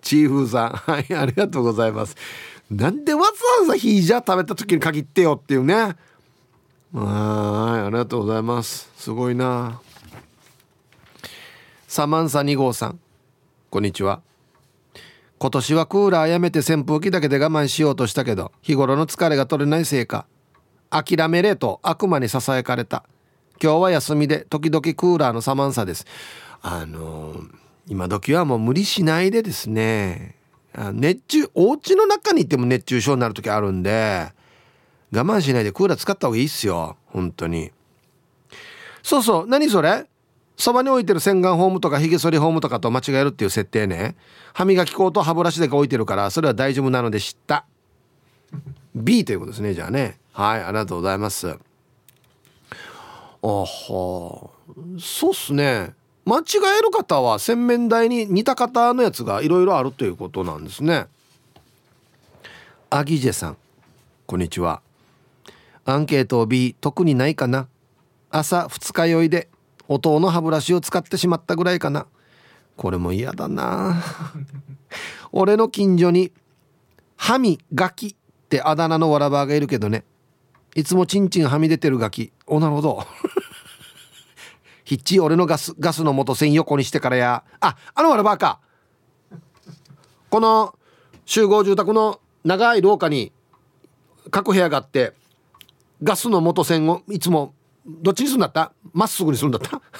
[0.00, 0.70] チーフーさん。
[0.70, 2.16] はいありがとうございます。
[2.70, 3.26] なんでわざ
[3.60, 5.74] わざヒージャー食べた時に限ってよっていうね。
[5.74, 5.84] はい
[6.94, 8.90] ありがとうございます。
[8.96, 9.82] すごいな。
[11.86, 12.98] サマンサ2号さん。
[13.68, 14.22] こんにちは。
[15.42, 20.26] 今年はクーラーやめて扇風機だけで我慢しようとしたけど日頃の疲れが取れないせいか
[20.90, 23.04] 諦めれと悪魔にささやかれた。
[23.62, 26.04] 今日は休みで時々クーラーのサマンサです。
[26.60, 27.48] あのー、
[27.88, 30.36] 今時はもう無理しないでですね。
[30.92, 34.32] 熱中お家の中にいても熱中症になる時あるんで
[35.10, 36.98] 我慢しないでクーラー使った方がいいっすよ。
[37.06, 37.70] 本当に。
[39.02, 39.46] そうそう。
[39.46, 40.04] 何それ？
[40.60, 44.14] そばに置いてる洗顔フォームとかひげ剃りフォームとかと間違えるっていう設定ね。
[44.52, 47.64] 歯磨き粉と歯ブラシだけ置いてるからそれは大丈夫なので知った。
[48.94, 50.18] B ということですねじゃあね。
[50.32, 51.48] はいありがとうございます。
[51.48, 51.56] あ
[53.42, 54.50] は。
[54.98, 55.94] そうっすね。
[56.26, 56.42] 間違
[56.78, 61.06] える方は洗面台に似た方のやつがいろいろあるということなんですね。
[62.90, 63.56] アギジェさん
[64.26, 64.82] こんにちは。
[65.84, 67.66] アンケート B 特にないかな。
[68.30, 69.48] 朝二日酔いで
[69.92, 72.06] 音の歯ブラシを使ってしまったぐらいかな。
[72.76, 74.00] これも嫌だな。
[75.32, 76.32] 俺の近所に
[77.16, 78.14] 歯みガキっ
[78.48, 80.04] てあだ名のわらばがいるけどね。
[80.76, 82.32] いつもチンチンはみ出てるガキ。
[82.46, 83.04] おなるほど。
[84.84, 87.42] ひっち俺のガスガスの元線横にしてからや。
[87.58, 88.60] ああのわらばか。
[90.30, 90.78] この
[91.24, 93.32] 集合住宅の長い廊下に
[94.30, 95.14] 各部屋があって
[96.04, 97.54] ガスの元線をいつも
[98.02, 98.72] どっちにするんだった？
[98.92, 99.80] まっすぐにするんだった？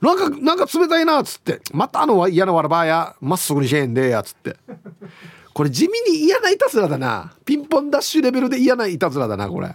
[0.00, 1.60] なんかなんか冷たいなっつって。
[1.72, 4.56] またあの嫌なわらばやまっすぐにしえんでやっつって。
[5.54, 7.34] これ地味に嫌ないたずらだな。
[7.44, 9.74] ピンポンダッシュレベルで嫌ないたずらだなこれ。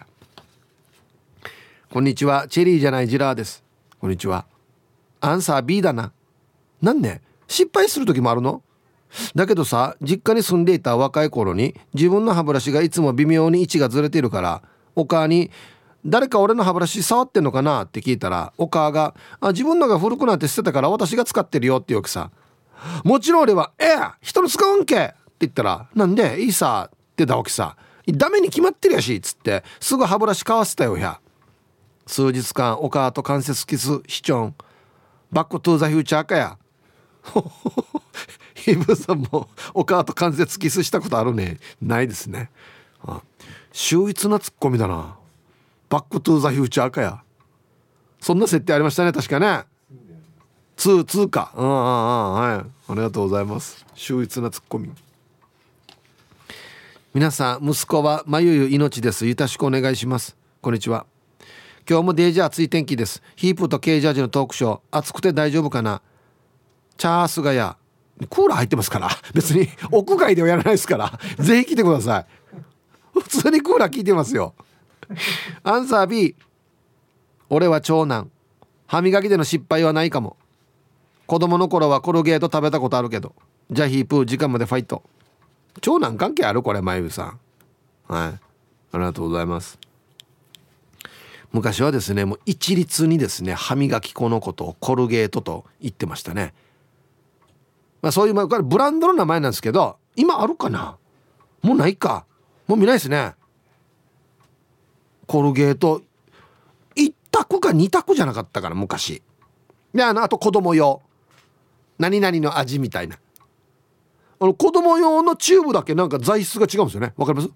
[1.89, 2.47] こんにちは。
[2.49, 3.63] チェリーじゃないジラーです。
[3.99, 4.45] こんにちは。
[5.21, 6.11] アンサー B だな。
[6.81, 8.61] なんで失敗する時もあるの？
[9.35, 14.61] だけどさ実家に住んでいた若い頃に自分の歯ブラシがいつも微妙に位置がずれているから
[14.97, 15.51] お母に
[16.05, 22.31] 「誰か俺の歯ブラシ触ってんのかな?」って聞いたらお母があ「自分のが古くなって捨てたから私が使ってるよ」って言うわけさ。
[23.03, 27.75] もちろん俺は「ええ人の使うんけ!」って言ったら「なんでいいさ」って言ったわけさ
[28.07, 31.19] 「ダメに決まってるやし」っつってすぐ歯ブラシ買わせたよや
[32.05, 34.55] 数日間お母と関節キスシチョン
[35.31, 36.57] バックトゥーザフューチャーかや。
[38.55, 41.59] ヒブさんもお母と関節キスしたことあるね。
[41.81, 42.49] ないですね。
[43.05, 43.21] あ
[43.79, 45.17] 秀逸なツッコミだな。
[45.87, 47.21] バックトゥーザフューチャーかや。
[48.19, 49.65] そんな設定ありましたね確かね。
[50.77, 51.53] 2、2か。
[51.55, 52.91] うんうんうんはい。
[52.91, 53.85] ありがとうございます。
[53.93, 54.89] 秀逸なツッコミ。
[57.13, 59.27] 皆さん息子はまゆゆ命です。
[59.27, 60.35] よろしくお願いします。
[60.59, 61.05] こんにちは。
[61.87, 63.21] 今日もデージ暑い天気です。
[63.35, 64.79] ヒープとケージャージのトークショー。
[64.89, 66.01] 暑くて大丈夫かな。
[66.97, 67.77] チャースガヤ
[68.25, 69.09] クーラー入ってますから。
[69.35, 71.19] 別に屋外ではやらないですから。
[71.37, 72.36] ぜひ来てください。
[73.19, 74.53] 普通にクーラー効いてますよ。
[75.63, 76.35] アンサー B
[77.49, 78.29] 俺は長男。
[78.87, 80.37] 歯磨きでの失敗はないかも。
[81.25, 83.35] 子供の頃はコルゲート食べたことあるけど。
[83.69, 85.03] じゃあヒープー時間までファイト。
[85.81, 87.39] 長男関係あるこれまゆさん。
[88.07, 88.29] はい。
[88.29, 88.39] あ
[88.93, 89.77] りがとうございます。
[91.51, 96.53] 昔はですねもう一律にですね歯磨き粉のことをコルゲートと言ってましたね。
[98.01, 100.97] まあそういうこれブランドの名前なんですけど今あるかな？
[101.61, 102.25] もうないか。
[102.67, 103.33] もう見ないですね。
[105.25, 106.01] コルゲート
[106.95, 109.21] 1択か2択じゃなかったから昔。
[109.93, 111.01] であのあと子供用。
[111.97, 113.17] 何々の味みたいな。
[114.39, 117.13] あの子供用のチューブだけなんか材質が違うんですよね。
[117.17, 117.51] わかります？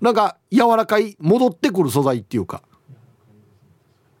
[0.00, 2.62] なんか柔らかい戻ってくる素材っていうか。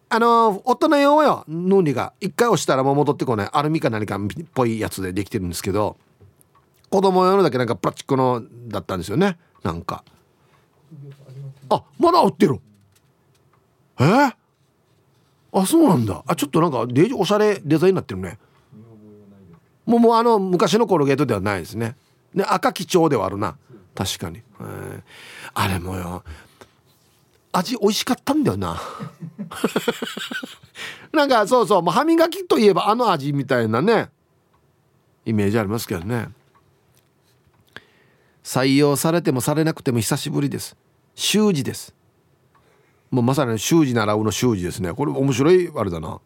[0.08, 1.44] あの大人用はよ。
[1.46, 2.14] ヌーニが。
[2.20, 3.50] 一回押したらもう戻ってこない。
[3.52, 4.20] アルミか何かっ
[4.52, 5.96] ぽいやつでできてるんですけど。
[6.90, 9.38] 子供用のだけなんかプラスチックのだったんですよね。
[9.62, 10.04] なんか。
[11.68, 12.60] あまだ売ってる。
[14.00, 14.02] え？
[14.02, 14.34] ー、
[15.52, 16.22] あそうなんだ。
[16.26, 18.38] あちょっとなんかデジおしゃれデザインになってるね。
[19.86, 21.96] もうもうあの昔のコロゲートではないですね。
[22.34, 23.56] ね赤基調ではあるな。
[23.94, 25.02] 確かに、えー、
[25.54, 26.24] あれもよ。
[27.52, 28.80] 味美味しかったんだよな。
[31.12, 31.82] なんかそうそう。
[31.82, 34.10] もう歯磨きといえばあの味みたいなね。
[35.26, 36.30] イメージありますけどね。
[38.50, 40.76] 採用されてもされなくても久しぶりです。
[41.14, 41.94] 習字です。
[43.08, 44.92] もうまさに習字習うの習字ですね。
[44.92, 46.20] これ面白いあれだな。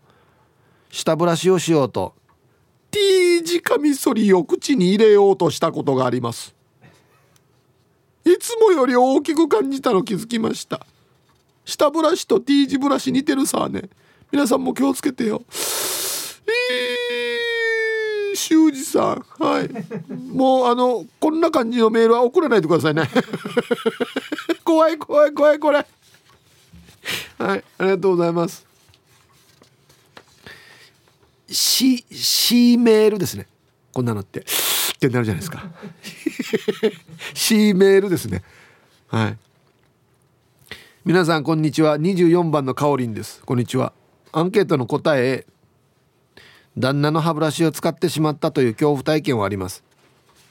[0.91, 2.15] 下ブラシをしようと
[2.91, 6.55] T 字カミソリを口に入れようとしたことがあります。
[8.25, 10.87] いつもより大きく感じたの気づきました。
[11.67, 13.91] 下ブラシと T 字ブラシ似てるさね。
[14.33, 15.43] 皆さんも気をつけてよ。
[15.51, 16.94] えー、
[18.35, 19.25] 修二さん。
[19.39, 19.71] はい。
[20.13, 23.09] もうあのこんな感じのメールは送らないでくださいね。
[24.65, 25.87] 怖い怖い怖いこれ。
[27.39, 28.67] はいありがとうございます。
[31.49, 33.47] シシーメールですね。
[33.93, 34.41] こんなのって。
[34.41, 34.45] っ
[34.99, 35.71] てなるじゃないですか。
[37.35, 38.43] シーメールですね。
[39.09, 39.39] はい。
[41.05, 41.99] 皆さんこんにちは。
[41.99, 43.43] 24番のかおりんです。
[43.45, 43.93] こんにちは。
[44.33, 45.47] アンケートの答え
[46.79, 49.85] 旦那の歯ブラシを使ってしまったという恐怖体験はあります。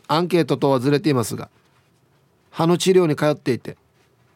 [0.08, 1.50] アンケートとはずれていますが
[2.50, 3.78] 歯の治療に通っていて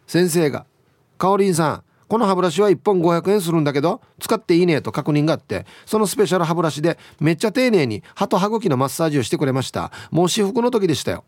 [0.07, 0.65] 先生が
[1.17, 9.91] 「かおりんさんこの歯ブラシは1本500円するんだけど使っていいねと確認があってそのスペシャル歯ブラシでめっちゃ丁寧に歯と歯茎のマッサージをしてくれました。
[10.09, 11.25] もう私服の時でしたよ。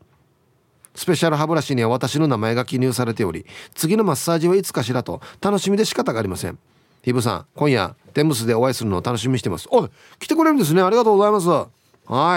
[0.95, 3.45] スペシャル歯ブラシには私の名前が記入されており
[3.75, 6.57] 次のマッサージはいつかしらと楽しみで仕方がありません。
[7.01, 9.67] ヒブさん今夜テンブスでお会いするのを楽しみにしてます。
[9.71, 9.89] おい
[10.19, 10.81] 来てくれるんですね。
[10.81, 11.47] ありがとうございます。
[11.47, 11.67] は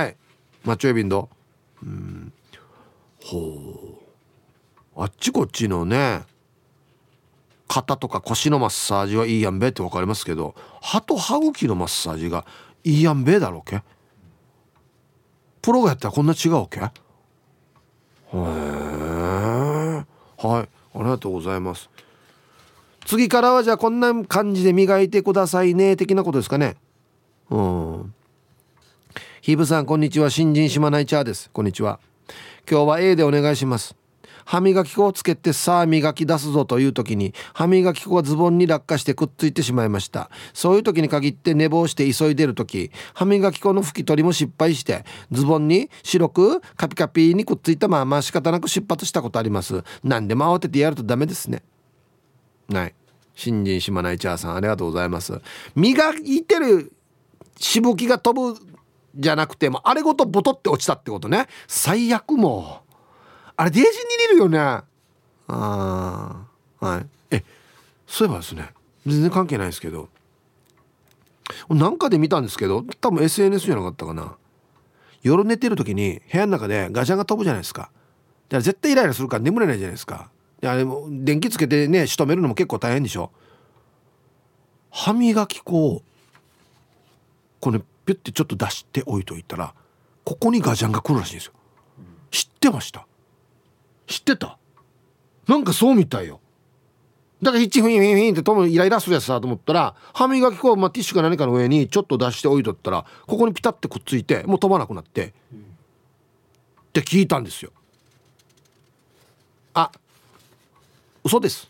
[0.05, 0.17] い。
[0.65, 1.29] マッチョエビンド
[1.83, 2.33] うん。
[3.25, 3.99] ほ
[4.97, 5.03] う。
[5.03, 6.23] あっちこっちのね
[7.67, 12.45] 肩とか腰のマッサージはいいやんべって分かりますけど歯と歯茎のマッサージが
[12.85, 13.83] いいやんべだろうけ？
[15.63, 16.81] プロがやったらこんな違うわけ？
[16.81, 16.83] へ
[18.35, 20.05] えは
[20.61, 20.69] い。
[20.95, 21.89] ありがとうございます。
[23.05, 26.77] 次からはじゃあこんな感じで磨いてくださいね的なことですかね。
[27.51, 28.15] うん。
[29.41, 30.31] ヒブさんこんにちは。
[30.31, 31.51] 新人島内チャーです。
[31.53, 31.99] こんにちは。
[32.71, 33.97] 今日は A でお願いします。
[34.45, 40.31] 歯磨き粉をつけてさあ磨き出すぞという時に歯磨き粉がズボンに落下してくっついてしまいました。
[40.53, 49.85] そういう時に限って寝坊して急いでる時歯磨き粉の拭き取りも失敗してズボンに白くカピカピにくっついたまま仕方なく出発したことあります。
[50.03, 51.63] 何でも慌ててやるとダメですね。
[52.71, 52.95] はい。
[53.35, 55.41] 新人島内チャーさんありがとうございます。
[55.75, 56.93] 磨いてる
[57.57, 58.61] しぶきが飛ぶ
[59.17, 61.49] じゃなくてもあれごとボトって落ちたってことね。
[61.67, 62.83] 最悪も
[63.57, 63.95] あれデージに
[64.29, 64.59] 似るよね。
[64.59, 64.87] あ
[65.49, 66.47] あ
[66.81, 67.07] はい。
[67.31, 67.45] え
[68.07, 68.71] そういえばですね
[69.07, 70.09] 全然関係ないですけど。
[71.69, 74.37] なんかで見たんですけど多分 SNS じゃなかったかな。
[75.23, 77.83] 夜寝てる時に部屋の中でガチャンが飛ぶじゃないですか。
[77.83, 77.93] だか
[78.57, 80.31] ら絶対イライラするから眠れないじゃないですか。
[80.63, 83.33] いやでも電気つけてね仕留めるのも結構大変でしょ。
[84.91, 86.03] 歯磨き粉を
[87.61, 89.75] これピュッてちょっと出しておいといたら
[90.25, 91.53] ここにガジャンが来るらしいんですよ。
[92.31, 93.07] 知ってました？
[94.07, 94.59] 知ってた？
[95.49, 96.41] なんかそうみたいよ。
[97.43, 105.63] だからヒッチフィンフィンフィンってともイライラするやつさと思ったら歯磨き粉を、まあ、ティッシュか何かの上にちょっと出しておいとったらここにピタッてくっついてもう飛ばなくなって、うん、っ
[106.93, 107.73] て聞いたんですよ
[109.75, 109.91] あ
[111.25, 111.69] 嘘です。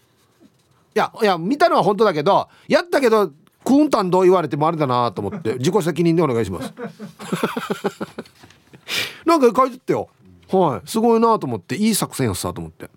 [0.95, 3.29] いやいや見たのは本当だけどやったけど
[3.65, 6.73] クーンタンどう言われてもあれだなと思って自己責任でお願いします。
[9.25, 10.09] なんか書いてったよ。
[10.51, 10.89] はい。
[10.89, 12.91] すごいなと思っていい作戦やさと思って。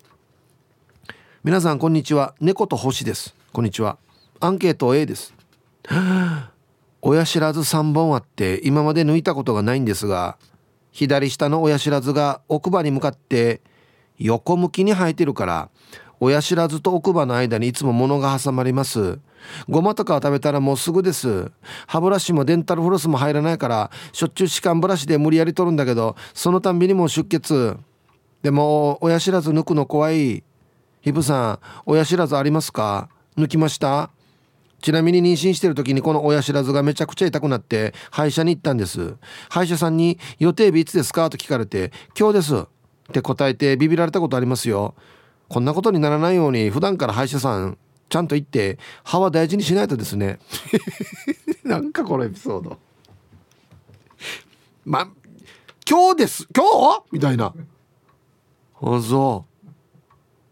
[1.43, 2.34] 皆さんこんにちは。
[2.41, 3.36] 猫と星です。
[3.53, 3.97] こんにちは。
[4.39, 5.34] アンケート A です。
[7.01, 10.38] 親知らず3本あって今まで抜いたことがないんですが
[10.91, 13.62] 左下の親知らずが奥歯に向かって
[14.18, 15.70] 横向きに生えてるから
[16.20, 19.20] 親知らずと奥歯の間にいつも物が挟まります。
[19.70, 21.51] ごまとかを食べたらもうすぐです。
[21.88, 27.78] 歯ブラシもデンタルフロスも入らないからしょっちゅう歯間ブラシで無理やり取るんだけどそのたんびにもう出血。
[28.41, 30.43] でも親知らず抜くの怖い。
[31.01, 33.09] ヒブさん親知らずありますか？
[33.38, 34.09] 抜きました？
[34.82, 39.16] ちなみに妊娠してる時にこの親知らずがめちゃくちゃ痛くなって歯医者に行ったんです。
[39.49, 42.66] 歯医者さんに「予定日いつですか?」と聞かれて「今日です」っ
[43.11, 44.95] て答えてビビられたことありますよ。
[45.48, 47.78] こんなことにならないように普段から歯医者さん
[48.10, 50.39] ちゃんと言って歯は大事にしないとですね。
[51.64, 52.78] なんかこのエピソード。
[54.86, 55.10] ま
[55.89, 56.48] 今日です。
[56.56, 56.66] 今
[57.02, 57.04] 日？
[57.12, 57.54] みたいな。
[58.82, 59.46] あそ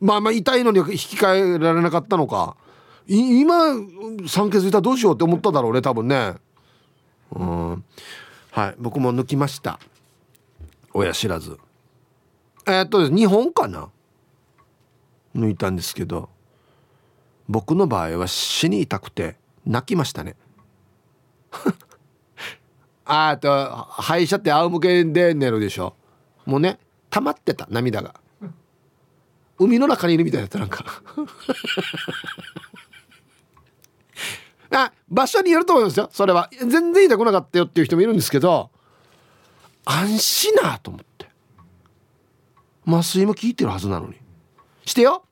[0.02, 2.56] うまあまあ痛いのに引き換えられなかったのか。
[3.08, 3.76] 今
[4.28, 6.36] 酸欠いたらどうしようって思っただろうね多分ね。
[7.32, 7.84] うん。
[8.52, 8.76] はい。
[8.80, 9.80] 僕も抜きました。
[10.94, 11.58] 親知らず。
[12.66, 13.89] えー、っと2本かな？
[15.36, 16.29] 抜いたんですけど
[17.49, 20.36] 僕の場合は死に痛くて泣きましたね。
[23.05, 23.49] あと
[23.89, 25.95] 歯医者って仰向けで寝るでしょ。
[26.45, 26.79] もうね
[27.09, 28.15] 溜まってた涙が。
[29.59, 30.84] 海の中にいるみたいだったなんか。
[34.71, 36.09] あ場所によると思いますよ。
[36.11, 36.49] それは。
[36.57, 38.71] 全然痛くなかったよっていう人もいるんですけど
[39.86, 41.29] 安心なと思って。
[42.86, 44.22] 麻酔も効いてるはずなのに。
[44.86, 45.25] してよ。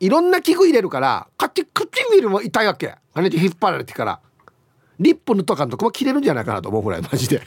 [0.00, 2.94] いろんな器具入れるからこっち唇も痛いわけ。
[3.14, 4.20] あれで引っ張られてから。
[5.00, 7.42] リップ塗っとかんとこも切れるんじゃないかなと思うぐらいマジで。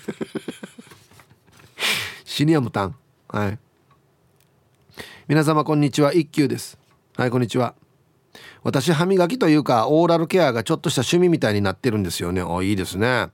[2.25, 2.95] シニアムタン
[3.29, 3.59] はい。
[5.27, 6.13] 皆様こんにちは。
[6.13, 6.77] 一休です。
[7.15, 7.75] はいこんにちは。
[8.63, 12.41] 私歯磨きというかオーラルケアがちょっとした趣味みたいになってるんですよね。
[12.41, 13.29] おいいですね。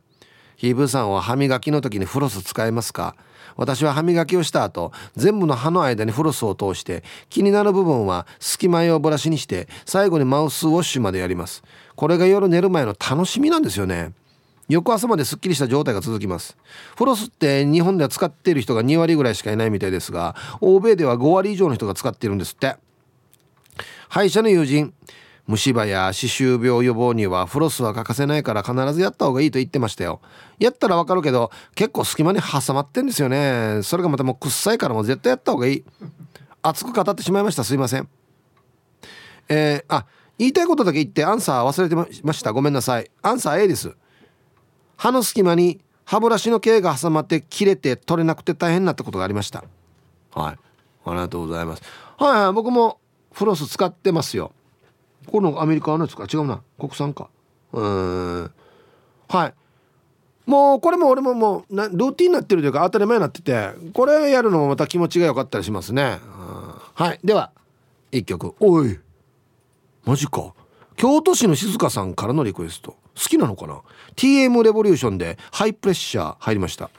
[0.55, 3.15] ヒーブーさんは歯磨きの時にフロス使えますか？
[3.55, 11.63] 私は歯磨きをした後全部の歯の間にフロスを通して気になる部分は隙間をブラシにして最後にマウスウォッシュまでやります。
[11.95, 14.13] これが夜寝る前の楽しみなんですよね。
[14.69, 16.57] 翌朝まですっきりした状態が続きます。
[16.95, 22.77] フロスって日本では使っている人が2割ぐらいしかいないみたいですが欧米では5割以上の人が使っているんですって。
[24.09, 24.93] 歯医者の友人
[25.45, 30.21] 虫歯や歯周病予防にはフロスは欠かせないから必ずやった方がいいと言ってましたよ。
[30.57, 33.81] やったらわかるけど結構隙間に挟まってんですよね。
[33.83, 35.83] それがまたもうくっさいからもう絶対やった方がいい。
[36.61, 37.63] 熱く語ってしまいました。
[37.65, 38.07] すいません。
[39.49, 40.05] えー、あ
[40.37, 42.53] 言いたいことだけ言ってアンサー忘れてました。
[42.53, 43.11] ごめんなさい。
[43.21, 43.95] アンサー A です。
[44.95, 49.65] 歯の隙間に歯ブラシの毛が挟まって切れて取れなくて大変になったことがありました。
[50.33, 50.57] はい。
[51.05, 51.83] ありがとうございます。
[52.17, 52.99] はいはい僕も
[53.33, 54.53] フロス使ってますよ
[55.27, 56.27] このアメリカのやつか？
[56.31, 56.61] 違うな。
[56.79, 57.29] 国産か。
[57.71, 58.51] うん。
[59.29, 59.53] はい。
[60.45, 66.19] もうこれも俺ももうなルーティンになってるというか当たり前になっててこれやるのもまた気持ちが良かったりしますね。
[66.95, 67.19] はい。
[67.23, 67.51] では
[68.11, 68.53] 1曲。
[68.59, 68.99] おい。
[70.05, 70.53] マジか。
[70.95, 72.91] 京都市の静香さんからのリクエスト。
[72.91, 73.81] 好きなのかな
[74.15, 76.89] ？TM レボリューションでハイプレッシャー入りました。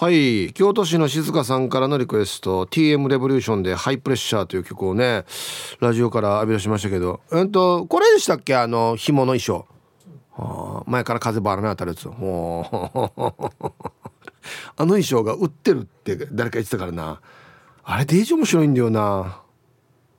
[0.00, 0.52] はい。
[0.52, 5.24] 京都市の静香さんからのリクエスト TM レボリューションでハイプレッシャーという曲をね
[5.80, 7.18] ラジオから浴び出しましたけど。
[7.32, 8.54] えっとこれでしたっけ？
[8.54, 9.66] あの紐の衣装。
[10.30, 12.60] はあ前から風ばらな当たるやつも
[12.94, 13.22] う
[14.76, 17.20] あの衣装が売ってるって誰か言ってたからな。
[17.82, 19.40] あれデージ面白いんだよな。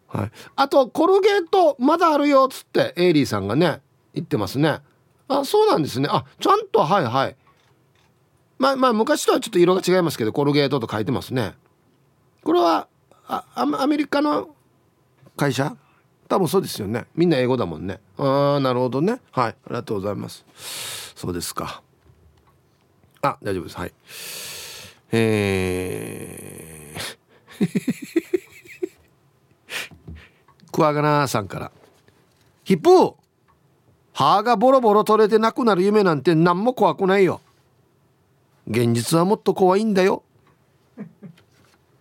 [0.09, 0.31] はい。
[0.57, 3.79] あとコルゲートまだあるよっつってエイリーさんがね
[4.13, 4.79] 言ってますね。
[5.29, 6.09] あそうなんですね。
[6.11, 7.37] あちゃんとはいはい。
[8.59, 11.55] まあまあ昔とはちょっと色が違いますけどコルゲートと書いてますね。
[12.43, 12.87] これは
[13.27, 14.49] あアメリカの
[15.35, 15.75] 会社？
[16.27, 17.07] 多分そうですよね。
[17.15, 17.99] みんな英語だもんね。
[18.17, 19.21] ああなるほどね。
[19.31, 19.51] はい。
[19.51, 20.45] ありがとうございます。
[21.15, 21.81] そうですか。
[23.21, 23.77] あ大丈夫です。
[23.77, 23.93] はい。
[25.11, 26.99] えー。
[30.71, 31.71] クワガナさんから
[32.63, 33.15] 「ヒップ
[34.13, 37.41] 歯がボロボロ取れてなくなる夢なんて何も怖くないよ。
[38.69, 40.23] 現実はもっと怖いんだよ。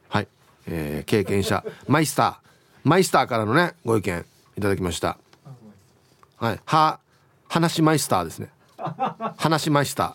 [0.08, 0.28] はい、
[0.66, 2.48] えー、経験者マイスター。
[2.84, 4.24] マイスターからのねご意見
[4.56, 5.18] いただきました。
[6.36, 6.60] はい。
[6.64, 7.00] は
[7.48, 8.50] 話マイスターですね。
[9.36, 10.14] 話マイスタ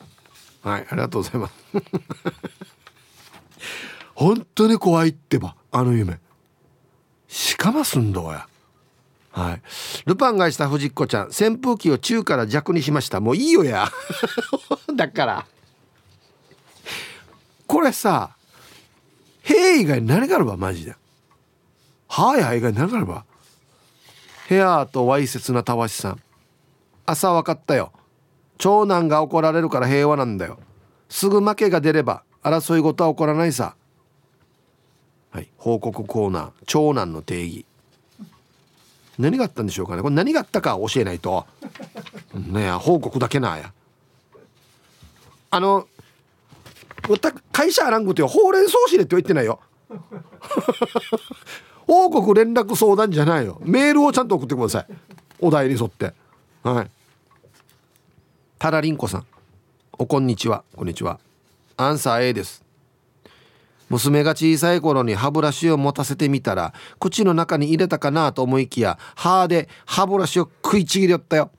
[0.64, 0.70] ー。
[0.70, 0.88] はい。
[0.90, 1.54] ありがとうございます。
[4.16, 6.20] 本当に怖いってばあの夢。
[7.28, 8.48] しかますんどや。
[9.32, 9.62] はい。
[10.06, 13.20] ルパンがした藤子ちゃん、扇風機を中から弱にしました。
[13.20, 13.92] もういいよや。
[14.96, 15.46] だから。
[17.74, 18.36] これさ、
[19.42, 20.96] へ以外何があるば、マジで。
[22.08, 23.26] はや以外何があるば。
[24.48, 26.22] ヘアとわいせつなたわしさん。
[27.08, 27.92] 朝分かったよ。
[28.60, 30.60] 長男が怒られるから平和なんだよ。
[31.10, 33.76] すぐ負けが出れば争い事は起こらないさ。
[35.32, 37.66] はい、報告コーナー長男の定義
[39.18, 41.48] 何があったんでしょうかねこれ何があったか教えないと
[42.36, 43.74] ね報告だけなや
[45.50, 45.88] あの
[47.52, 48.28] 会社あらんことよ。
[48.28, 49.60] ほうれん草しれって言ってないよ。
[51.86, 53.60] 報告連絡相談じゃないよ。
[53.64, 54.88] メールをちゃんと送ってください。
[55.40, 56.14] お題に沿って。
[56.64, 56.92] はい。
[58.58, 59.26] タラリンコさん。
[59.98, 60.64] おこんにちは。
[60.76, 61.20] こんにちは。
[61.76, 62.64] アンサー A です。
[63.90, 71.52] 娘が小さい頃に歯ブラシを持たせてみたら口の中に入れたかなと思いきや歯で歯ブラシを食いちぎりよったよ。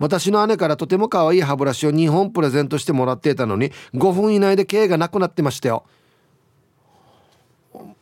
[0.00, 5.84] 私の姉からとても可愛い歯ブラシを2本プレゼントしてもらっていたのに5分以内で毛がなくなってましたよ。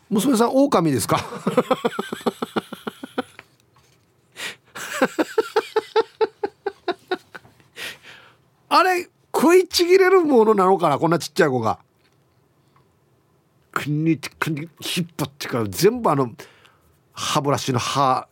[0.09, 1.19] 娘さん狼ですか？
[8.71, 11.81] あれ食いちぎれるものなのかなこんなちっちゃい子が。
[13.73, 14.69] くにくに引
[15.05, 16.31] っ張ってから全部あの
[17.13, 18.29] 歯ブラシの歯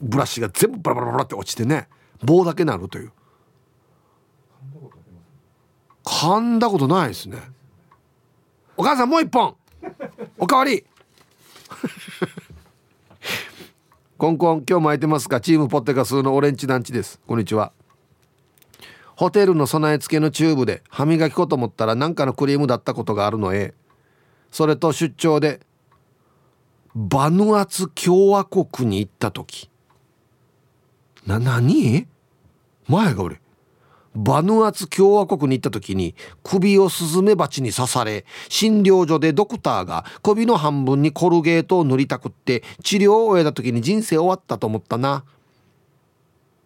[0.00, 1.88] ブラシが全部バラバラバラって落ちてね。
[2.22, 3.12] 棒だけなるという。
[6.04, 7.38] 噛んだことないですね。
[8.76, 9.56] お母さんもう一本。
[10.38, 10.84] おかわり。
[14.18, 15.40] コンコン今日も空いてますか？
[15.40, 17.20] チームポッテガスのオレンジ団地です。
[17.26, 17.72] こんにちは。
[19.16, 23.74] ホテルの備え付けのチューブで歯磨き粉と思ったら何かのクリームだったことがあるのへ
[24.50, 25.60] それと出張で
[26.94, 29.68] バヌアツ共和国に行った時。
[31.26, 32.06] な何？
[32.88, 33.40] 前が俺
[34.14, 45.24] バヌアツ共和国に行った時に首をスズメバチに刺され診療所でドクターが首の半分にコルゲートを塗りたくって治療を終えた時に人生終わったと思ったな。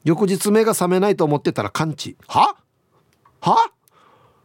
[0.03, 2.17] 翌日目が覚めないと思ってたら完治。
[2.27, 2.57] は？
[3.41, 3.57] は？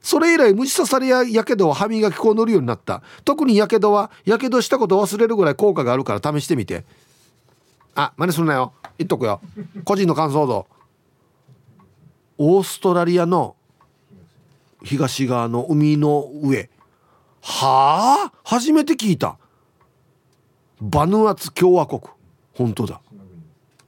[0.02, 3.02] それ以来虫刺されややけどは歯磨き粉を塗るようになった。
[3.26, 6.86] 特にやけどはやけどしたこと忘れるぐらい効果があるから試してみて。
[7.96, 8.74] あ真似すんなよ。
[8.98, 9.42] 言っとくよ。
[9.86, 10.68] 個人の感想度
[12.44, 13.56] オーストラリアの
[14.84, 16.72] 東側の海の上。
[17.40, 18.40] はあ？
[18.44, 19.38] 初めて聞いた。
[20.82, 22.02] バヌアツ共和国。
[22.56, 23.00] 本当だ。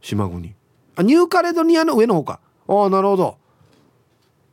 [0.01, 0.53] 島国。
[0.95, 2.39] あニューカレドニアの上の方か。
[2.67, 3.37] ああなるほど。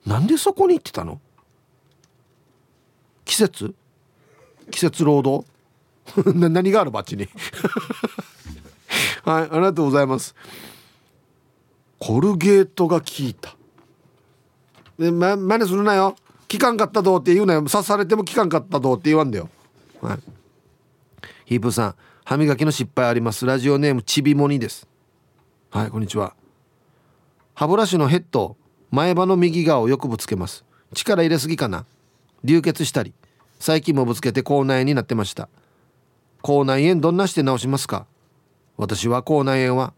[0.07, 1.21] なんでそこに行ってたの？
[3.27, 3.75] 季節？
[4.71, 5.47] 季節労働？
[6.35, 7.29] 何があるバッチに？
[9.25, 10.35] はいありがとうございます。
[11.99, 13.60] コルゲートが効いた。
[15.01, 16.15] でま真似するなよ。
[16.47, 17.63] 聞かんかったどうって言うなよ。
[17.63, 19.49] 刺されても聞かんかったどうって言わんだよ。
[20.03, 20.19] はい。
[21.47, 23.47] ヒープさん歯磨きの失敗あります。
[23.47, 24.87] ラジオネームちびもにです。
[25.71, 26.35] はいこんにちは。
[27.55, 28.59] 歯ブラシのヘッド
[28.91, 30.67] 前歯の右側をよくぶつけます。
[30.93, 31.87] 力入れすぎかな。
[32.45, 33.15] 流血したり。
[33.59, 35.49] 最近もぶつけて口内炎になってました。
[36.43, 38.05] 口内炎どんなして治しますか？
[38.77, 39.95] 私は口内炎は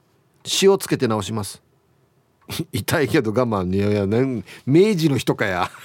[0.63, 1.61] 塩つけて治します。
[2.73, 5.71] 痛いけど我慢いやいやね明治の人かや。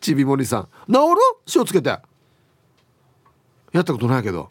[0.00, 0.68] ちびもりさん。
[0.92, 0.98] 治る？
[1.54, 1.88] 塩つけて。
[1.88, 2.02] や
[3.80, 4.50] ったことないけど。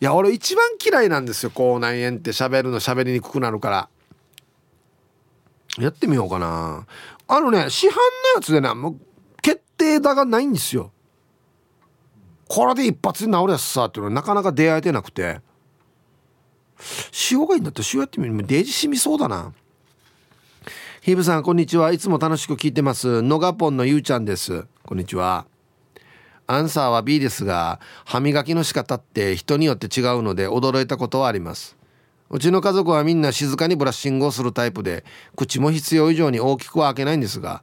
[0.00, 1.50] いや俺一番嫌いなんですよ。
[1.50, 2.32] 口内炎って。
[2.32, 3.88] 喋るの喋りにくくなるから。
[5.78, 6.86] やってみようかな。
[7.28, 7.96] あのね市販の
[8.36, 9.00] やつでねもう
[9.40, 10.92] 決定打がないんですよ。
[12.48, 15.40] これで一発で治るやつさっていうのはなかなか出会えてなくて。
[17.30, 19.52] 塩がいいんだったら塩やってみるもデージ染みそうだな。
[21.00, 21.90] ヒブさんこんにちは。
[21.92, 23.22] いつも楽しく聞いてます。
[23.22, 24.66] のがぽんのゆうちゃんです。
[24.84, 25.46] こんにちは。
[26.46, 31.76] アンサーは B ですが歯磨きの仕方って人によって違うので驚いたことはあります。
[32.30, 35.04] うちの家族はみんな静かにブラッシングをするタイプで
[35.36, 37.62] 口も必要以上に大きくは開けないんですが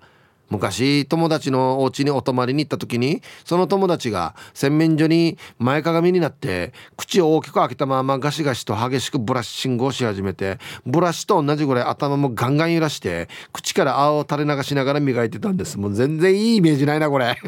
[0.50, 15.78] 昔友達のお家にお泊まりに行った時にその友達が洗面所に前かがみになって口を大きく開けたままガシガシと激しくブラッシングをし始めてブラシと同じぐらい頭もガンガン揺らして口から泡を垂れ流しながら磨いてたんです。
[15.78, 17.38] もう全然いいイメージないなこれ。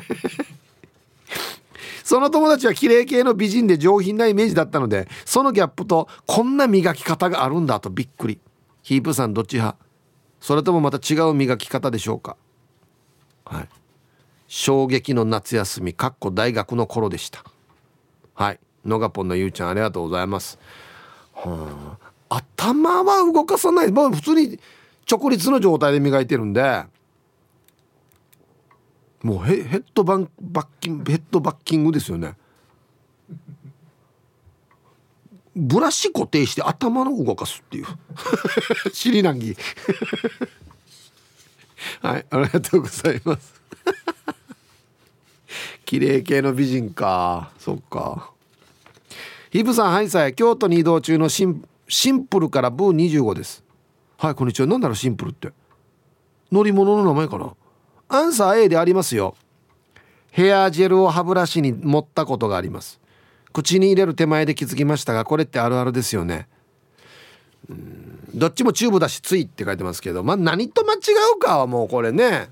[2.04, 8.39] その友達は綺麗系の美人で上品なイメージだったのでそのギャップとこんな磨き方があるんだとびっくり。
[8.84, 9.78] ヒープさんどっち派？
[10.39, 12.36] それともまた違う磨き方でしょうか？
[13.52, 13.70] はい。
[14.47, 17.43] 衝撃の夏休みかっこ大学の頃でした。
[18.34, 18.60] はい。
[18.86, 20.58] のがぽんのゆうちゃんありがとうございます。
[21.34, 21.97] は
[22.30, 22.38] あ。
[22.38, 23.91] 頭は動かさない。
[23.91, 24.60] もう普通に
[25.10, 26.86] 直立の状態で磨いてるんで
[29.22, 32.36] もうヘヘッドバンバッキンヘッドバッキングですよね。
[35.54, 37.86] ブラシ固定して頭の動かすっていう。
[38.93, 39.58] 尻難儀
[42.01, 43.61] はいありがとうございます。
[45.86, 47.51] 綺麗系の美人か。
[47.59, 48.32] そっか。
[49.51, 50.34] ヒブさんはいさい。
[50.34, 53.63] 京都に移動中のシンシンプルからブー25です。
[54.17, 54.67] はいこんにちは。
[54.67, 55.51] 何だろうシンプルって。
[56.51, 57.53] 乗り物の名前かな。
[58.07, 59.36] アンサー A でありますよ。
[60.32, 62.99] ヘアジェルを歯ブラシに持ったことがあります。
[63.51, 66.47] 口に入れる手前で気づきましたがこれってあるあるですよね。
[68.34, 70.97] どっちもチューブだしついって書いてますけどまあ何と間違
[71.36, 72.49] うかはもうこれね。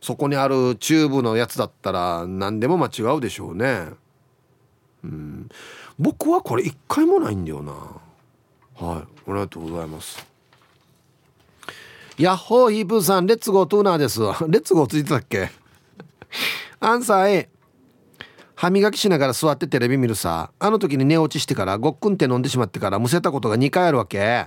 [0.00, 3.90] そこにあるチューブのやつだったら何でも間違うでしょうね。
[5.04, 5.48] うん。
[5.98, 7.72] 僕はこれ一回もないんだよな。
[7.72, 8.96] はい。
[8.96, 10.26] ありがとうございます。
[12.18, 14.20] ヤッホーヒープーさん Let's go トゥーナーです。
[14.50, 15.50] Let's go ついてたっけ？
[16.80, 17.48] Answer A
[18.62, 20.52] 歯磨きしながら座ってテレビ見るさ。
[20.60, 24.46] あの時に寝落ちしてからごっくんって飲んでしまってからむせたことが2回あるわけ。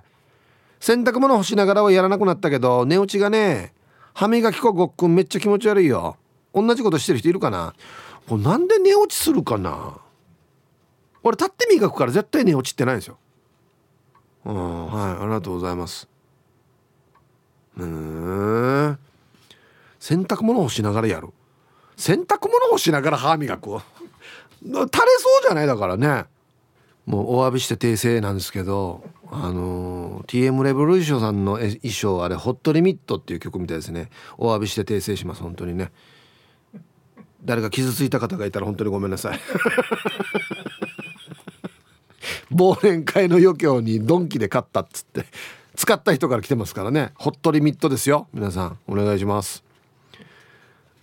[0.79, 3.73] 洗濯物干しながらはやらなくなったけど寝落ちがね
[4.13, 6.15] 歯磨き粉ごっくんめっちゃ気持ち悪いよ。
[6.53, 7.75] 同じことしてる人いるかな？
[8.29, 9.97] これなんで寝落ちするかな？
[11.21, 13.17] 俺立って磨くから絶対寝落ちってないんですよ。
[14.45, 16.07] うんはいありがとうございます。
[17.75, 18.97] うん
[19.99, 21.33] 洗濯物干しながらやる。
[21.97, 23.77] 洗濯物干しながら歯磨く
[24.65, 24.87] 垂れ
[25.19, 26.25] そうじゃないだからね。
[27.05, 34.09] もうお詫びして訂正なんですけどあの TM レボリューションさんの衣装あれ「ホットリミット」っていう曲みたいですね。
[34.37, 35.91] お詫びして訂正します本当にね。
[37.43, 39.39] 誰か傷ついた方がいたら本当にごめんなさい。
[42.51, 45.25] 忘年会の余興にドンキで買ったっつって。
[45.75, 47.11] 使った人から来てますからね。
[47.15, 48.27] ホットリミットですよ。
[48.33, 49.64] 皆さんお願いします。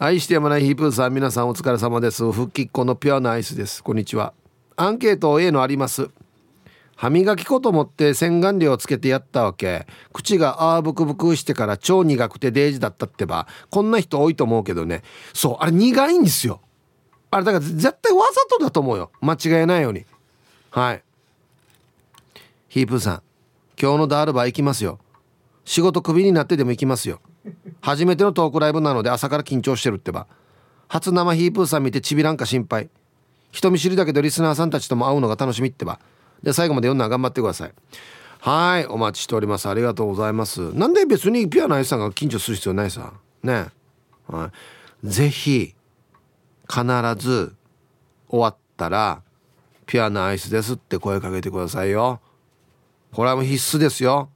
[0.05, 2.32] 愛してやまないヒープーさん皆さんお疲れ様です。
[2.32, 3.84] 復帰っ子のピュアなアイスです。
[3.84, 4.34] こんにちは。
[4.74, 6.11] アンケート A のあります。
[6.96, 9.86] 歯磨き粉と思って洗顔料をつけてやったわけ。
[10.12, 13.46] 口があーブクブクしてから超苦くてデージだったってば。
[13.70, 15.05] こんな人多いと思うけどね。
[15.34, 16.61] そうあれ苦いんですよ。
[17.30, 19.12] あれだから絶対わざとだと思うよ。
[19.20, 20.05] 間違いないように。
[20.70, 21.03] はい。
[22.68, 23.22] ヒープーさん
[23.80, 24.98] 今日のダールバー行きますよ。
[25.64, 27.20] 仕事クビになってでも行きますよ。
[27.83, 30.26] 初めてのトークライブなので朝から緊張してるってば。
[30.89, 32.89] 初生ヒープーさん見てちびらんか心配。
[33.51, 36.01] 人見知りだけどリスナーさんたちとも会うのが楽しみってば。
[36.43, 37.72] で最後まで読んだら頑張ってください。
[38.41, 39.68] はいお待ちしております。
[39.68, 40.72] ありがとうございます。
[40.74, 43.12] なんで別にピアノアイスさんが緊張する必要ないさ？
[43.43, 43.66] ね。
[44.28, 44.51] は
[45.05, 45.07] い。
[45.07, 45.74] ぜひ
[46.68, 46.85] 必
[47.18, 47.55] ず
[48.28, 49.22] 終わったら
[49.87, 52.20] 「ピアなアイスです」って声かけてくださいよ。
[53.12, 54.30] これはもう必須ですよ。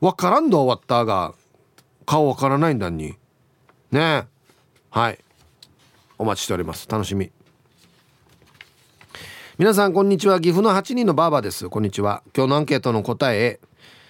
[0.00, 1.34] わからんど終わったが。
[2.08, 3.16] 顔わからないんだに。
[3.92, 4.26] ね
[4.88, 5.18] はい。
[6.16, 6.88] お待ちしております。
[6.88, 7.30] 楽しみ。
[9.58, 10.40] 皆さんこんにちは。
[10.40, 11.68] 岐阜の8人のバーバです。
[11.68, 12.22] こんにちは。
[12.34, 13.60] 今日のアンケートの答え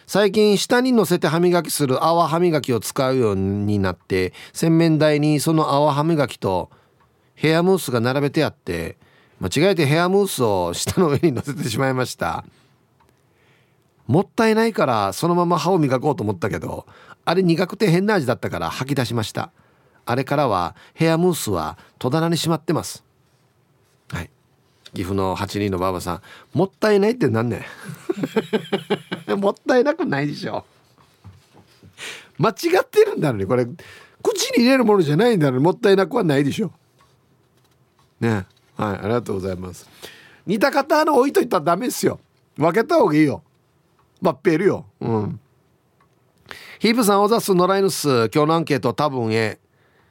[0.06, 6.70] 最近下に乗せて歯磨きする泡歯磨きを使うようになって洗面台にその泡歯磨きと
[7.34, 8.96] ヘアムースが並べてあって
[9.40, 12.44] 間違えてヘアムースを下の上に乗せてしまいました。
[14.06, 16.86] もったいないからそのまま歯を磨こうと思ったけど
[17.28, 19.50] あれ苦くて変な味だったから吐き出しました。
[20.06, 23.04] あれからはヘアムースは戸棚にしまってます。
[24.08, 24.30] はい。
[24.94, 26.22] 岐阜の8人のばあばさん
[26.54, 27.66] もったいないってなんね
[29.28, 30.64] もったいなくないでしょ。
[32.38, 33.66] 間違ってるんだろうねこれ。
[34.22, 36.72] 口に入れるものじゃないんだろうもったいなくはないでしょ。
[38.20, 38.46] ね。
[38.78, 39.86] はいありがとうございます。
[40.46, 42.20] 似た方の置いといたらダメですよ。
[42.56, 43.42] 分けた方がいいよ。
[44.22, 44.86] まっぺるよ。
[45.02, 45.40] うん。
[46.78, 48.08] ヒープさんおざす野良犬す。
[48.32, 49.58] 今日のアンケート多分え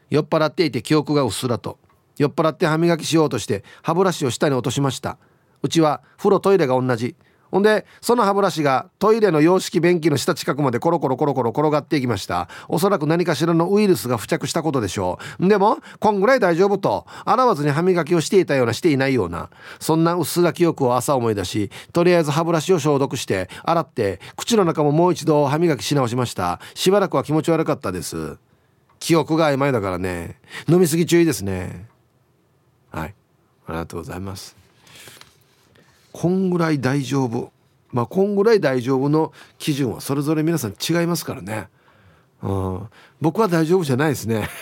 [0.09, 1.78] 酔っ払っていて記憶がうっすらと。
[2.18, 5.18] 酔っ払って歯磨きしようとして歯ブラシを下に落としました。
[5.63, 7.15] うちは風呂トイレが同じ。
[7.51, 12.49] ほんでその歯ブラシがトイレの洋式便器の下近くまでコロコロコロコロ転がっていきました。
[12.67, 15.47] おそらく何かしらのウイルスが付着したことでしょう。
[15.47, 17.05] でもこんぐらい大丈夫と。
[17.25, 19.49] 洗わずに歯磨きをしていたようなしていないような。
[19.79, 26.59] そんなうっすら記憶を朝思い出しとりあえず歯ブラシを消毒して洗って口の中ももう一度歯磨きし直しました。
[26.73, 28.37] しばらくは気持ち悪かったです。
[28.99, 30.39] 記憶が曖昧だからね。
[30.67, 31.87] 飲みすぎ注意ですね。
[32.91, 33.15] はい。
[33.67, 34.66] ありがとうございます。
[36.12, 37.51] こんぐらい大丈夫。
[37.91, 41.70] まあこんぐらい大丈夫の基準はそれぞれ皆さん違いますからね、
[42.43, 42.88] うん、
[43.22, 44.49] 僕は大丈夫じゃないですね。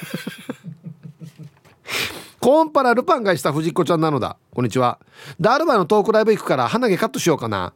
[2.39, 4.37] コーンパラルパンがした藤子ちゃんなのだ。
[4.53, 4.99] こんにちは。
[5.41, 7.73] ダルバのトークライブ行くから鼻毛カットしようかな。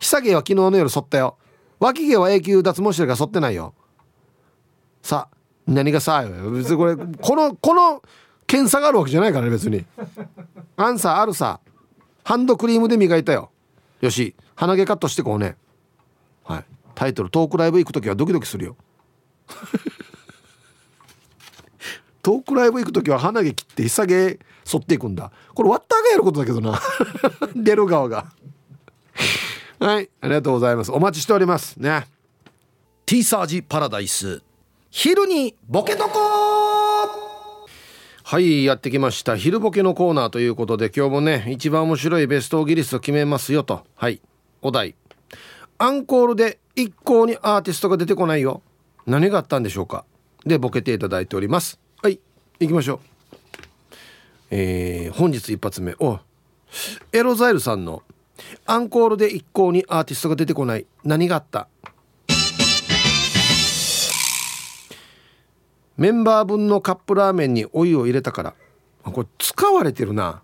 [0.00, 1.36] 久毛は昨日の夜剃ったよ。
[1.78, 3.74] 脇毛は永久脱毛してるから剃ってないよ。
[5.02, 5.28] さ
[5.66, 8.02] 何がさ別にこれこのこの
[8.46, 9.84] 検査があるわけじゃないからね別に。
[10.76, 11.60] アンサーあるさ。
[12.28, 13.50] ハンドクリームで磨いたよ。
[14.02, 14.34] よし。
[14.54, 15.56] 鼻毛カットしてこうね。
[16.44, 16.64] はい。
[16.94, 18.76] タイトルトークライブ行く時はドキドキするよ。
[22.20, 25.32] トークライブ行く時は鼻毛切ってひさ毛剃っていくんだ。
[25.54, 26.78] これワッターがやることだけどな。
[27.56, 28.26] 出る側が。
[29.80, 30.10] はい。
[30.20, 30.92] ありがとうございます。
[30.92, 31.78] お待ちしております。
[31.78, 32.08] ね。
[33.06, 34.42] ティーサージパラダイス。
[34.90, 36.47] 昼にボケとこ
[38.30, 39.38] はいやってきました。
[39.38, 43.86] 昼ボケのコーナーということで今日もね一番面白いベストギリスト決めますよと。
[43.96, 44.20] はい
[44.60, 44.94] お題。
[45.78, 48.60] アンコールで一向にアーティストが出てこないよ。
[49.06, 50.04] 何があったんでしょうか。
[50.44, 51.80] でボケていただいております。
[52.02, 52.20] はい
[52.60, 53.00] 行きましょう。
[54.50, 55.94] えー、本日一発目。
[55.98, 56.20] お
[57.14, 58.02] エロザイルさんの
[58.66, 60.84] アンコールで一向にアーティストが出てこない。
[61.02, 61.66] 何があった。
[65.98, 68.54] メンバー分のカップラーメンにお湯を入れたから。
[69.02, 70.42] これ使われてるな。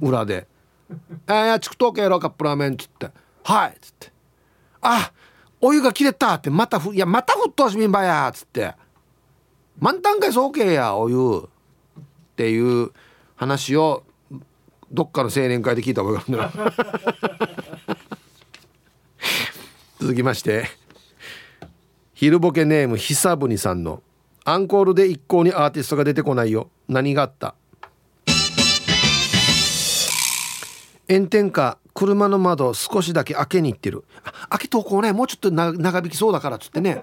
[0.00, 0.46] 裏で
[1.26, 3.10] 「ああちくとけやろカップラーメン」っつって
[3.44, 4.12] 「はい」っつって
[4.82, 5.12] 「あ
[5.60, 8.74] お湯が切れた」ってまたふ「いやまた沸騰しみんばや」っつって
[9.80, 12.02] 「満タンかいそうけやお湯」っ
[12.36, 12.92] ていう
[13.36, 14.04] 話を
[14.90, 16.52] どっかの青年会で聞いた方がいいな。
[19.98, 20.68] 続きまして。
[22.12, 24.02] 昼ボケネーム久ぶにさんの
[24.48, 26.70] 「アンコールで一向にアーティストが出てこないよ。
[26.88, 27.56] 何があった？
[31.08, 34.04] 炎天下車の窓少しだけ開けに行ってる。
[34.48, 35.12] 開けとこうね。
[35.12, 37.02] もうちょっと長引きそうだからっつってね。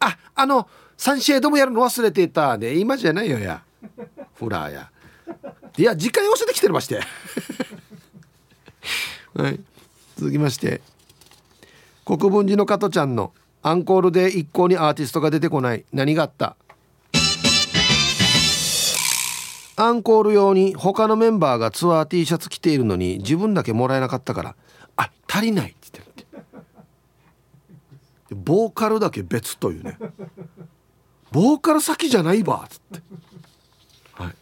[0.00, 0.68] ああの
[0.98, 3.62] サンシェードもやるの忘れてたで今じゃないよや。
[4.34, 4.90] フラーや。
[5.78, 7.00] いや時間寄せてきてるまして。
[9.34, 9.58] はい。
[10.18, 10.82] 続きまして。
[12.04, 15.86] 国分寺の加トちゃんのアンコールで一向にアーティストが出てこない。
[15.94, 16.54] 何があった？
[19.78, 24.56] アンコール用に他のメンバーがツアー T シャツ着ているのに自分だけもらえなかったから
[24.96, 26.26] 「あ足りない」って言って。
[28.34, 29.98] ボーカルだけ別というね。
[31.30, 33.02] ボーカル先じゃないばっつって、
[34.14, 34.34] はい、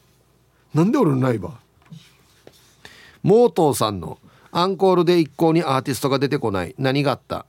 [0.72, 1.58] なんで俺のないば
[3.22, 4.18] モートーさんの
[4.52, 6.74] アンコールで一向にアーティストが出てこない。
[6.78, 7.46] 何があった？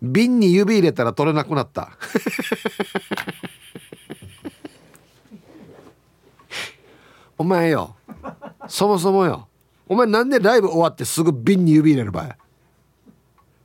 [0.00, 1.92] 瓶に指入れたら取れなくなった。
[7.36, 7.96] お前よ。
[8.68, 9.48] そもそもよ。
[9.88, 12.36] お前なんでライブ終わってすぐ瓶に指入れる場合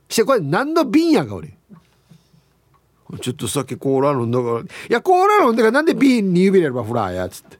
[0.08, 1.54] してこれ何の瓶やが俺。
[3.20, 4.60] ちょっとさっきコーラ飲んだから。
[4.60, 7.26] いやコーラ飲んだからなんで瓶に指入れればフラーや。
[7.26, 7.58] っつって。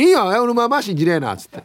[0.00, 1.32] いいよ俺まあまあ信じねえな。
[1.32, 1.56] っつって。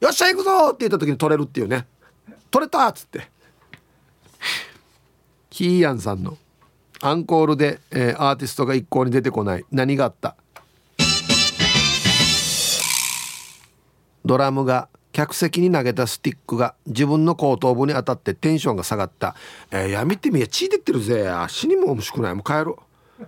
[0.00, 0.68] よっしゃ行くぞ。
[0.68, 1.86] って言った時に取れるっていうね。
[2.50, 3.28] 取れたっつって。
[5.50, 6.36] ヒーヤンさんの。
[7.02, 9.64] アンコールで、えー、アーティストが一向に出てこない。
[9.70, 10.36] 何があった？
[14.24, 19.34] ドラムが客席に投げたスティックが自分の後頭部に当たってテンションが下がった
[19.72, 21.28] 「えー、やめてみや血出てるぜ。
[21.28, 22.34] 足にも面白くない。
[22.34, 22.78] もう帰ろ
[23.18, 23.24] う」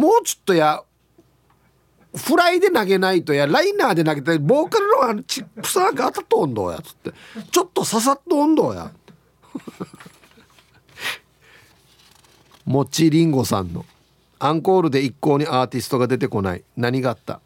[0.00, 0.82] もうちょっとや
[2.16, 7.12] フライで投げないとやライナーで投げたボーカルのあのチップサーが当たった温度やつって。
[7.52, 8.90] ちょっと刺さった温度や。
[12.66, 13.84] もちりんごさんの。
[14.38, 16.64] アンコールで一向にアーティストが出てこない。
[16.76, 17.40] 何があった？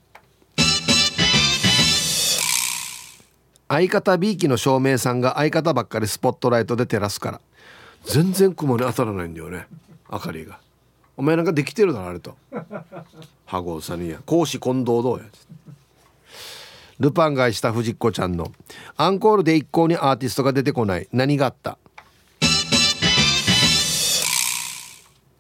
[3.69, 7.41] 相方 B 機の照明さんが相方ばっかりスポットライトで照らすから。
[8.05, 9.67] 全然雲に当たらないんだよね
[10.11, 10.61] 明かりが。
[11.17, 12.37] お前なんかできてるだろあれと。
[13.47, 14.11] 羽子さんに。
[14.11, 15.25] や講師近藤どうや。
[16.99, 18.53] ルパン買いした藤子ちゃんの。
[18.97, 21.09] アンコールで一向にアーティストが出てこない。
[21.13, 21.79] 何があった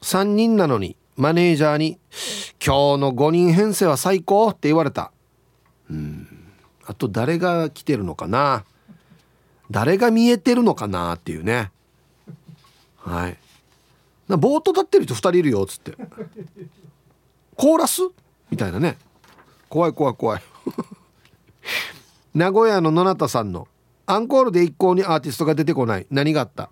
[0.02, 1.98] ？3人なのにマネージャーに
[2.64, 5.12] 「今日の5人編成は最高」って言われた。
[5.90, 6.28] うん。
[6.86, 8.64] あと誰が来てるのかな。
[9.70, 11.70] 誰が見えてるのかなっていうね。
[12.98, 13.36] はい
[14.28, 15.92] ボート立ってる人2人いるよっつって。
[17.56, 18.02] コーラス？
[18.50, 18.96] みたいなね。
[19.68, 20.42] 怖い怖い怖い。
[22.34, 23.68] 名古屋の野中さんの
[24.06, 26.06] アンコールで一向にアーティストが出てこない。
[26.10, 26.70] 何があった？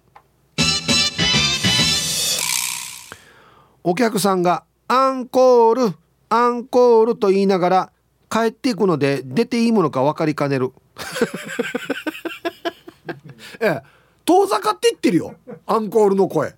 [3.85, 5.95] お客さんがアンコール
[6.29, 7.93] アンコールと言いながら
[8.31, 10.73] 帰っていくので出ていいものか分かりかねる。
[13.61, 13.83] ええ。
[14.25, 15.35] 遠ざかっていってるよ。
[15.67, 16.55] アンコールの声。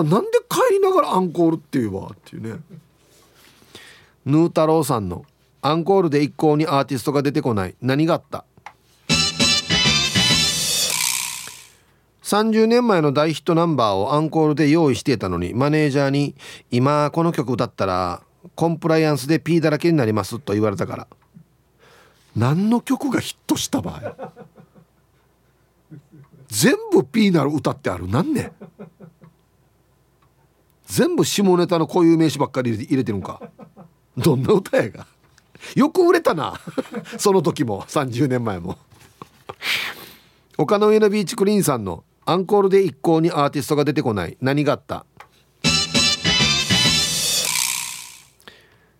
[0.00, 2.60] ったなんで帰りながらアンコールって言えばっていうね。
[4.24, 5.26] ヌー太郎さんの
[5.60, 7.74] アンコールで一向にアーティストが出てこない。
[7.82, 8.44] 何があった
[12.22, 16.34] ？30年前の大ヒットナンバーをアンコールで用意していたのにマネージャーに
[16.72, 18.22] 「今この曲歌ったら
[18.54, 21.06] コンプライアンスで P だらけになります」と言われたから。
[22.34, 24.32] 何の曲がヒットした場合？
[26.48, 28.08] 全部 P なる歌ってある？
[28.08, 28.34] なん。
[30.92, 33.40] 全部下ネタの固有名詞ばっかり入れてるんか。
[34.18, 35.06] どんな歌やが。
[35.74, 36.60] よく売れたな。
[37.16, 37.84] その時も。
[37.84, 38.76] 30年前も。
[40.58, 42.04] 丘の上のビーチクリーンさんの。
[42.26, 44.36] アンコールで一向にアーティストが出てこない。
[44.42, 45.06] 何があった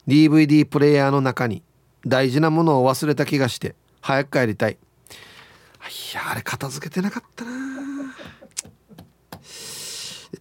[0.08, 1.62] ？DVD プレイヤーの中に。
[2.06, 3.74] 大事なものを忘れた気がして。
[4.00, 4.72] 早く帰りたい。
[4.72, 7.91] いやあれ片付けてなかったな。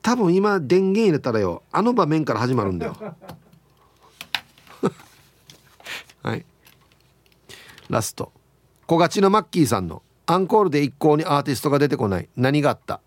[0.02, 2.96] 多分今電源入れたらよあの場面から始まるんだよ。
[6.24, 6.46] はい。
[7.90, 8.32] ラスト。
[8.88, 12.30] 小勝ちのマッキーさんのアンコールで一向にアーティストが出てこない。
[12.36, 13.00] 何があった？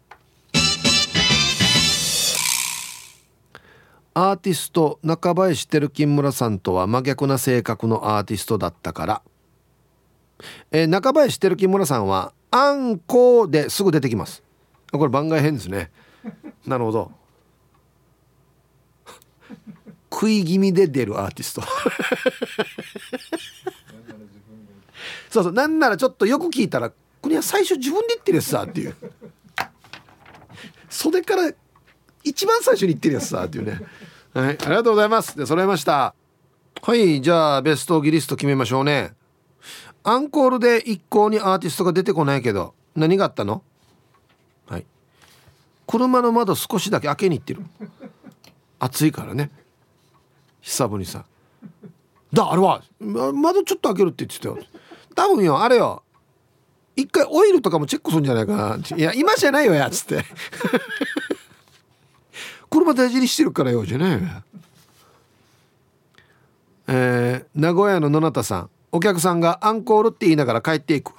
[4.16, 9.22] アーティスト中林輝金村さんとは真逆な性格のアーティストだったから、
[10.70, 14.44] えー、中林輝金村さんは「アンコー」ですぐ出てきます。
[14.92, 15.90] これ番外編ですね。
[16.66, 17.12] なるほど。
[20.10, 21.62] 食い気味で出るアーティスト。
[25.28, 26.90] そうそうなんならちょっとよく聞いたら
[27.20, 28.94] 「これは最初自分で言ってるやつさ」っていう。
[30.88, 31.52] 袖から
[32.22, 33.80] 一番最初に言ってるやつさっていうね。
[34.32, 35.36] はいありがとうございます。
[35.36, 36.14] で揃えました。
[36.82, 39.14] はいじゃあベストギリスト決めましょうね。
[40.04, 43.62] アンコールで一向にアーティストが出てこないけど何があったの？
[45.86, 47.62] 車の窓少しだけ開けに行ってる。
[48.78, 49.50] 暑いからね。
[50.60, 51.26] 久々にさ
[52.32, 54.58] だあれは窓ちょっと開けるって言ってたよ。
[55.14, 56.02] 多分よあれよ。
[56.96, 58.78] 一回オイルとかもチェックするんじゃないかな。
[58.96, 60.24] いや今じゃないよやつって。
[62.70, 64.20] 車大事にしてるからよじゃないよ
[66.86, 68.70] えー、名古屋の野中さん。
[68.90, 71.12] お客さんがアンコールって言いながら帰っていく。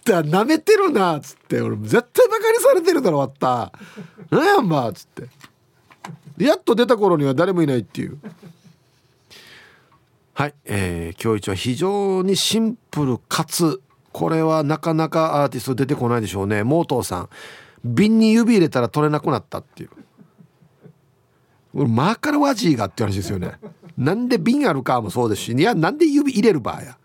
[0.00, 1.60] ったなめてるなっつって。
[1.60, 3.72] 俺絶対バカにされてるだろわった。
[4.30, 6.44] 何やんばっつって。
[6.44, 8.18] やっと出た頃には誰もいないっていう。
[10.32, 13.82] はい、えー、今日一は非常にシンプルかつ
[14.12, 16.64] これはなかなかアーティスト出てこないでしょうね。
[16.64, 17.28] モートーさん。
[17.84, 19.90] 瓶に指入れたら取れなくなったっていう。
[21.86, 23.52] マーカルワジーがって話ですよね。
[23.96, 26.98] なんで瓶あるかもそうですしいやなんで指入れる場合や。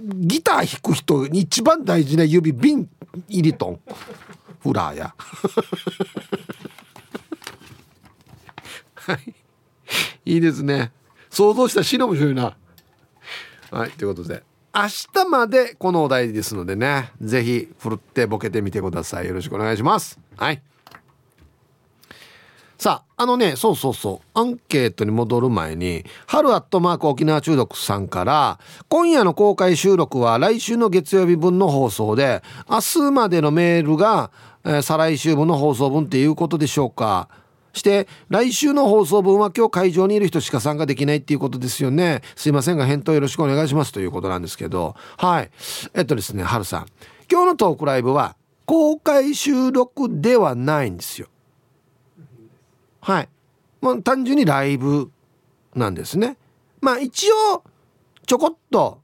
[0.00, 2.88] ギター弾く人に一番大事な指瓶
[3.28, 3.80] 入りとん。
[4.60, 5.14] フラーや。
[8.94, 9.34] はい。
[10.24, 10.92] いいですね。
[11.30, 12.56] 想像したら死の面白いな。
[13.70, 14.42] はいということで。
[14.74, 14.82] 明
[15.12, 19.26] 日までこのお題ですのでね是非ふるってボケてみてください。
[19.26, 20.18] よろしくお願いします。
[20.36, 20.62] はい。
[22.78, 24.38] さああのねそうそうそう。
[24.38, 34.30] アンケートに戻る前に春アットマーク沖縄中毒さんから今夜の公開収録は来週の月曜日分の放送で明日までのメールが、
[34.64, 37.28] えー、再来週分の放送分っていうことでしょうか。
[37.72, 42.22] して来週の放送分は今日会場にいる人しか参加できないっていうことですよね。
[42.36, 44.94] すいませんが返答よろしくお願いしますということなんですけど。
[45.16, 45.50] はい。
[45.94, 46.86] えっとですね春さん。
[47.30, 51.26] 今日のトークライブは公開収録ではないんですよ。
[53.08, 53.28] はい。
[53.80, 55.10] もう単純にライブ
[55.74, 56.36] なんですね。
[56.82, 57.64] まあ一応
[58.26, 59.00] ちょこっと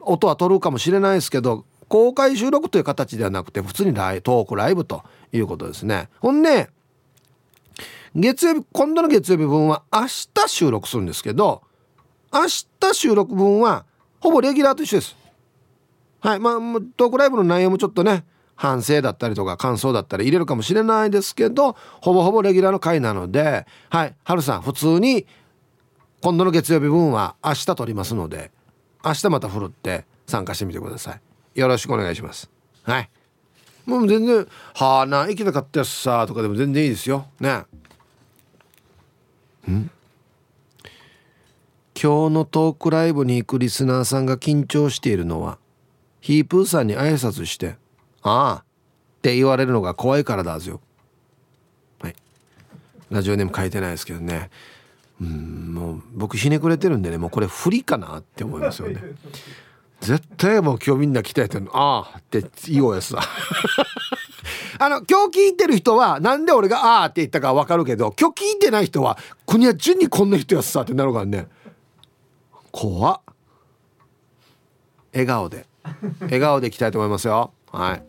[0.00, 6.08] 音は取るかもしれないですけど公開収録という形ではなくて普通にライトークライブということですね。
[6.18, 6.70] ほんで
[8.16, 10.02] 月曜日今度の月曜日分は明
[10.34, 11.62] 日収録するんですけど
[12.32, 12.46] 明
[12.80, 13.84] 日収録分は
[14.18, 15.16] ほぼレギュラーと一緒です。
[16.18, 16.40] はい。
[16.40, 16.54] まあ
[16.96, 18.24] トークライブの内容もちょっとね
[18.58, 25.26] 反省だったりとか感想だったり入れるかもしれないですけどほぼほぼレギュラーの回なのではい春さん普通に
[26.22, 28.50] 今度の月曜日分は明日撮りますので
[29.04, 31.20] 明日また振るって参加してみてください。
[31.60, 32.50] よろしくお願いします。
[32.82, 33.10] はい。
[33.86, 37.26] もう全然「はあな行きたかったやつさ」とかでも全然いいですよ。
[37.38, 37.64] ね。
[39.70, 39.90] ん？
[42.00, 45.58] 今日のトークライブに行くリスナーさんが緊張しているのは
[46.20, 47.76] ヒープーさんに挨拶して
[48.30, 48.54] 「ああ。
[49.18, 50.80] って言われるのが怖いからだぞ
[52.00, 52.14] はい。
[53.10, 54.50] ラジオネーム書いてないですけどね。
[55.20, 59.02] うんもう僕ひねくれてるんでねもうこれ不利かなって思いますよね。
[60.00, 63.20] 絶対もう今日みんな来たやつああって言おうやつだ
[64.78, 71.48] あの今日聞いてる人はなんで俺が「ああ」って言ったか分かるけど今日聞いてない人は「国は順にこんな人やつさ」ってなるからね。
[72.70, 73.20] 怖っ。
[75.12, 75.66] 笑顔で。
[76.20, 77.52] 笑顔でいきたいと思いますよ。
[77.72, 78.07] はい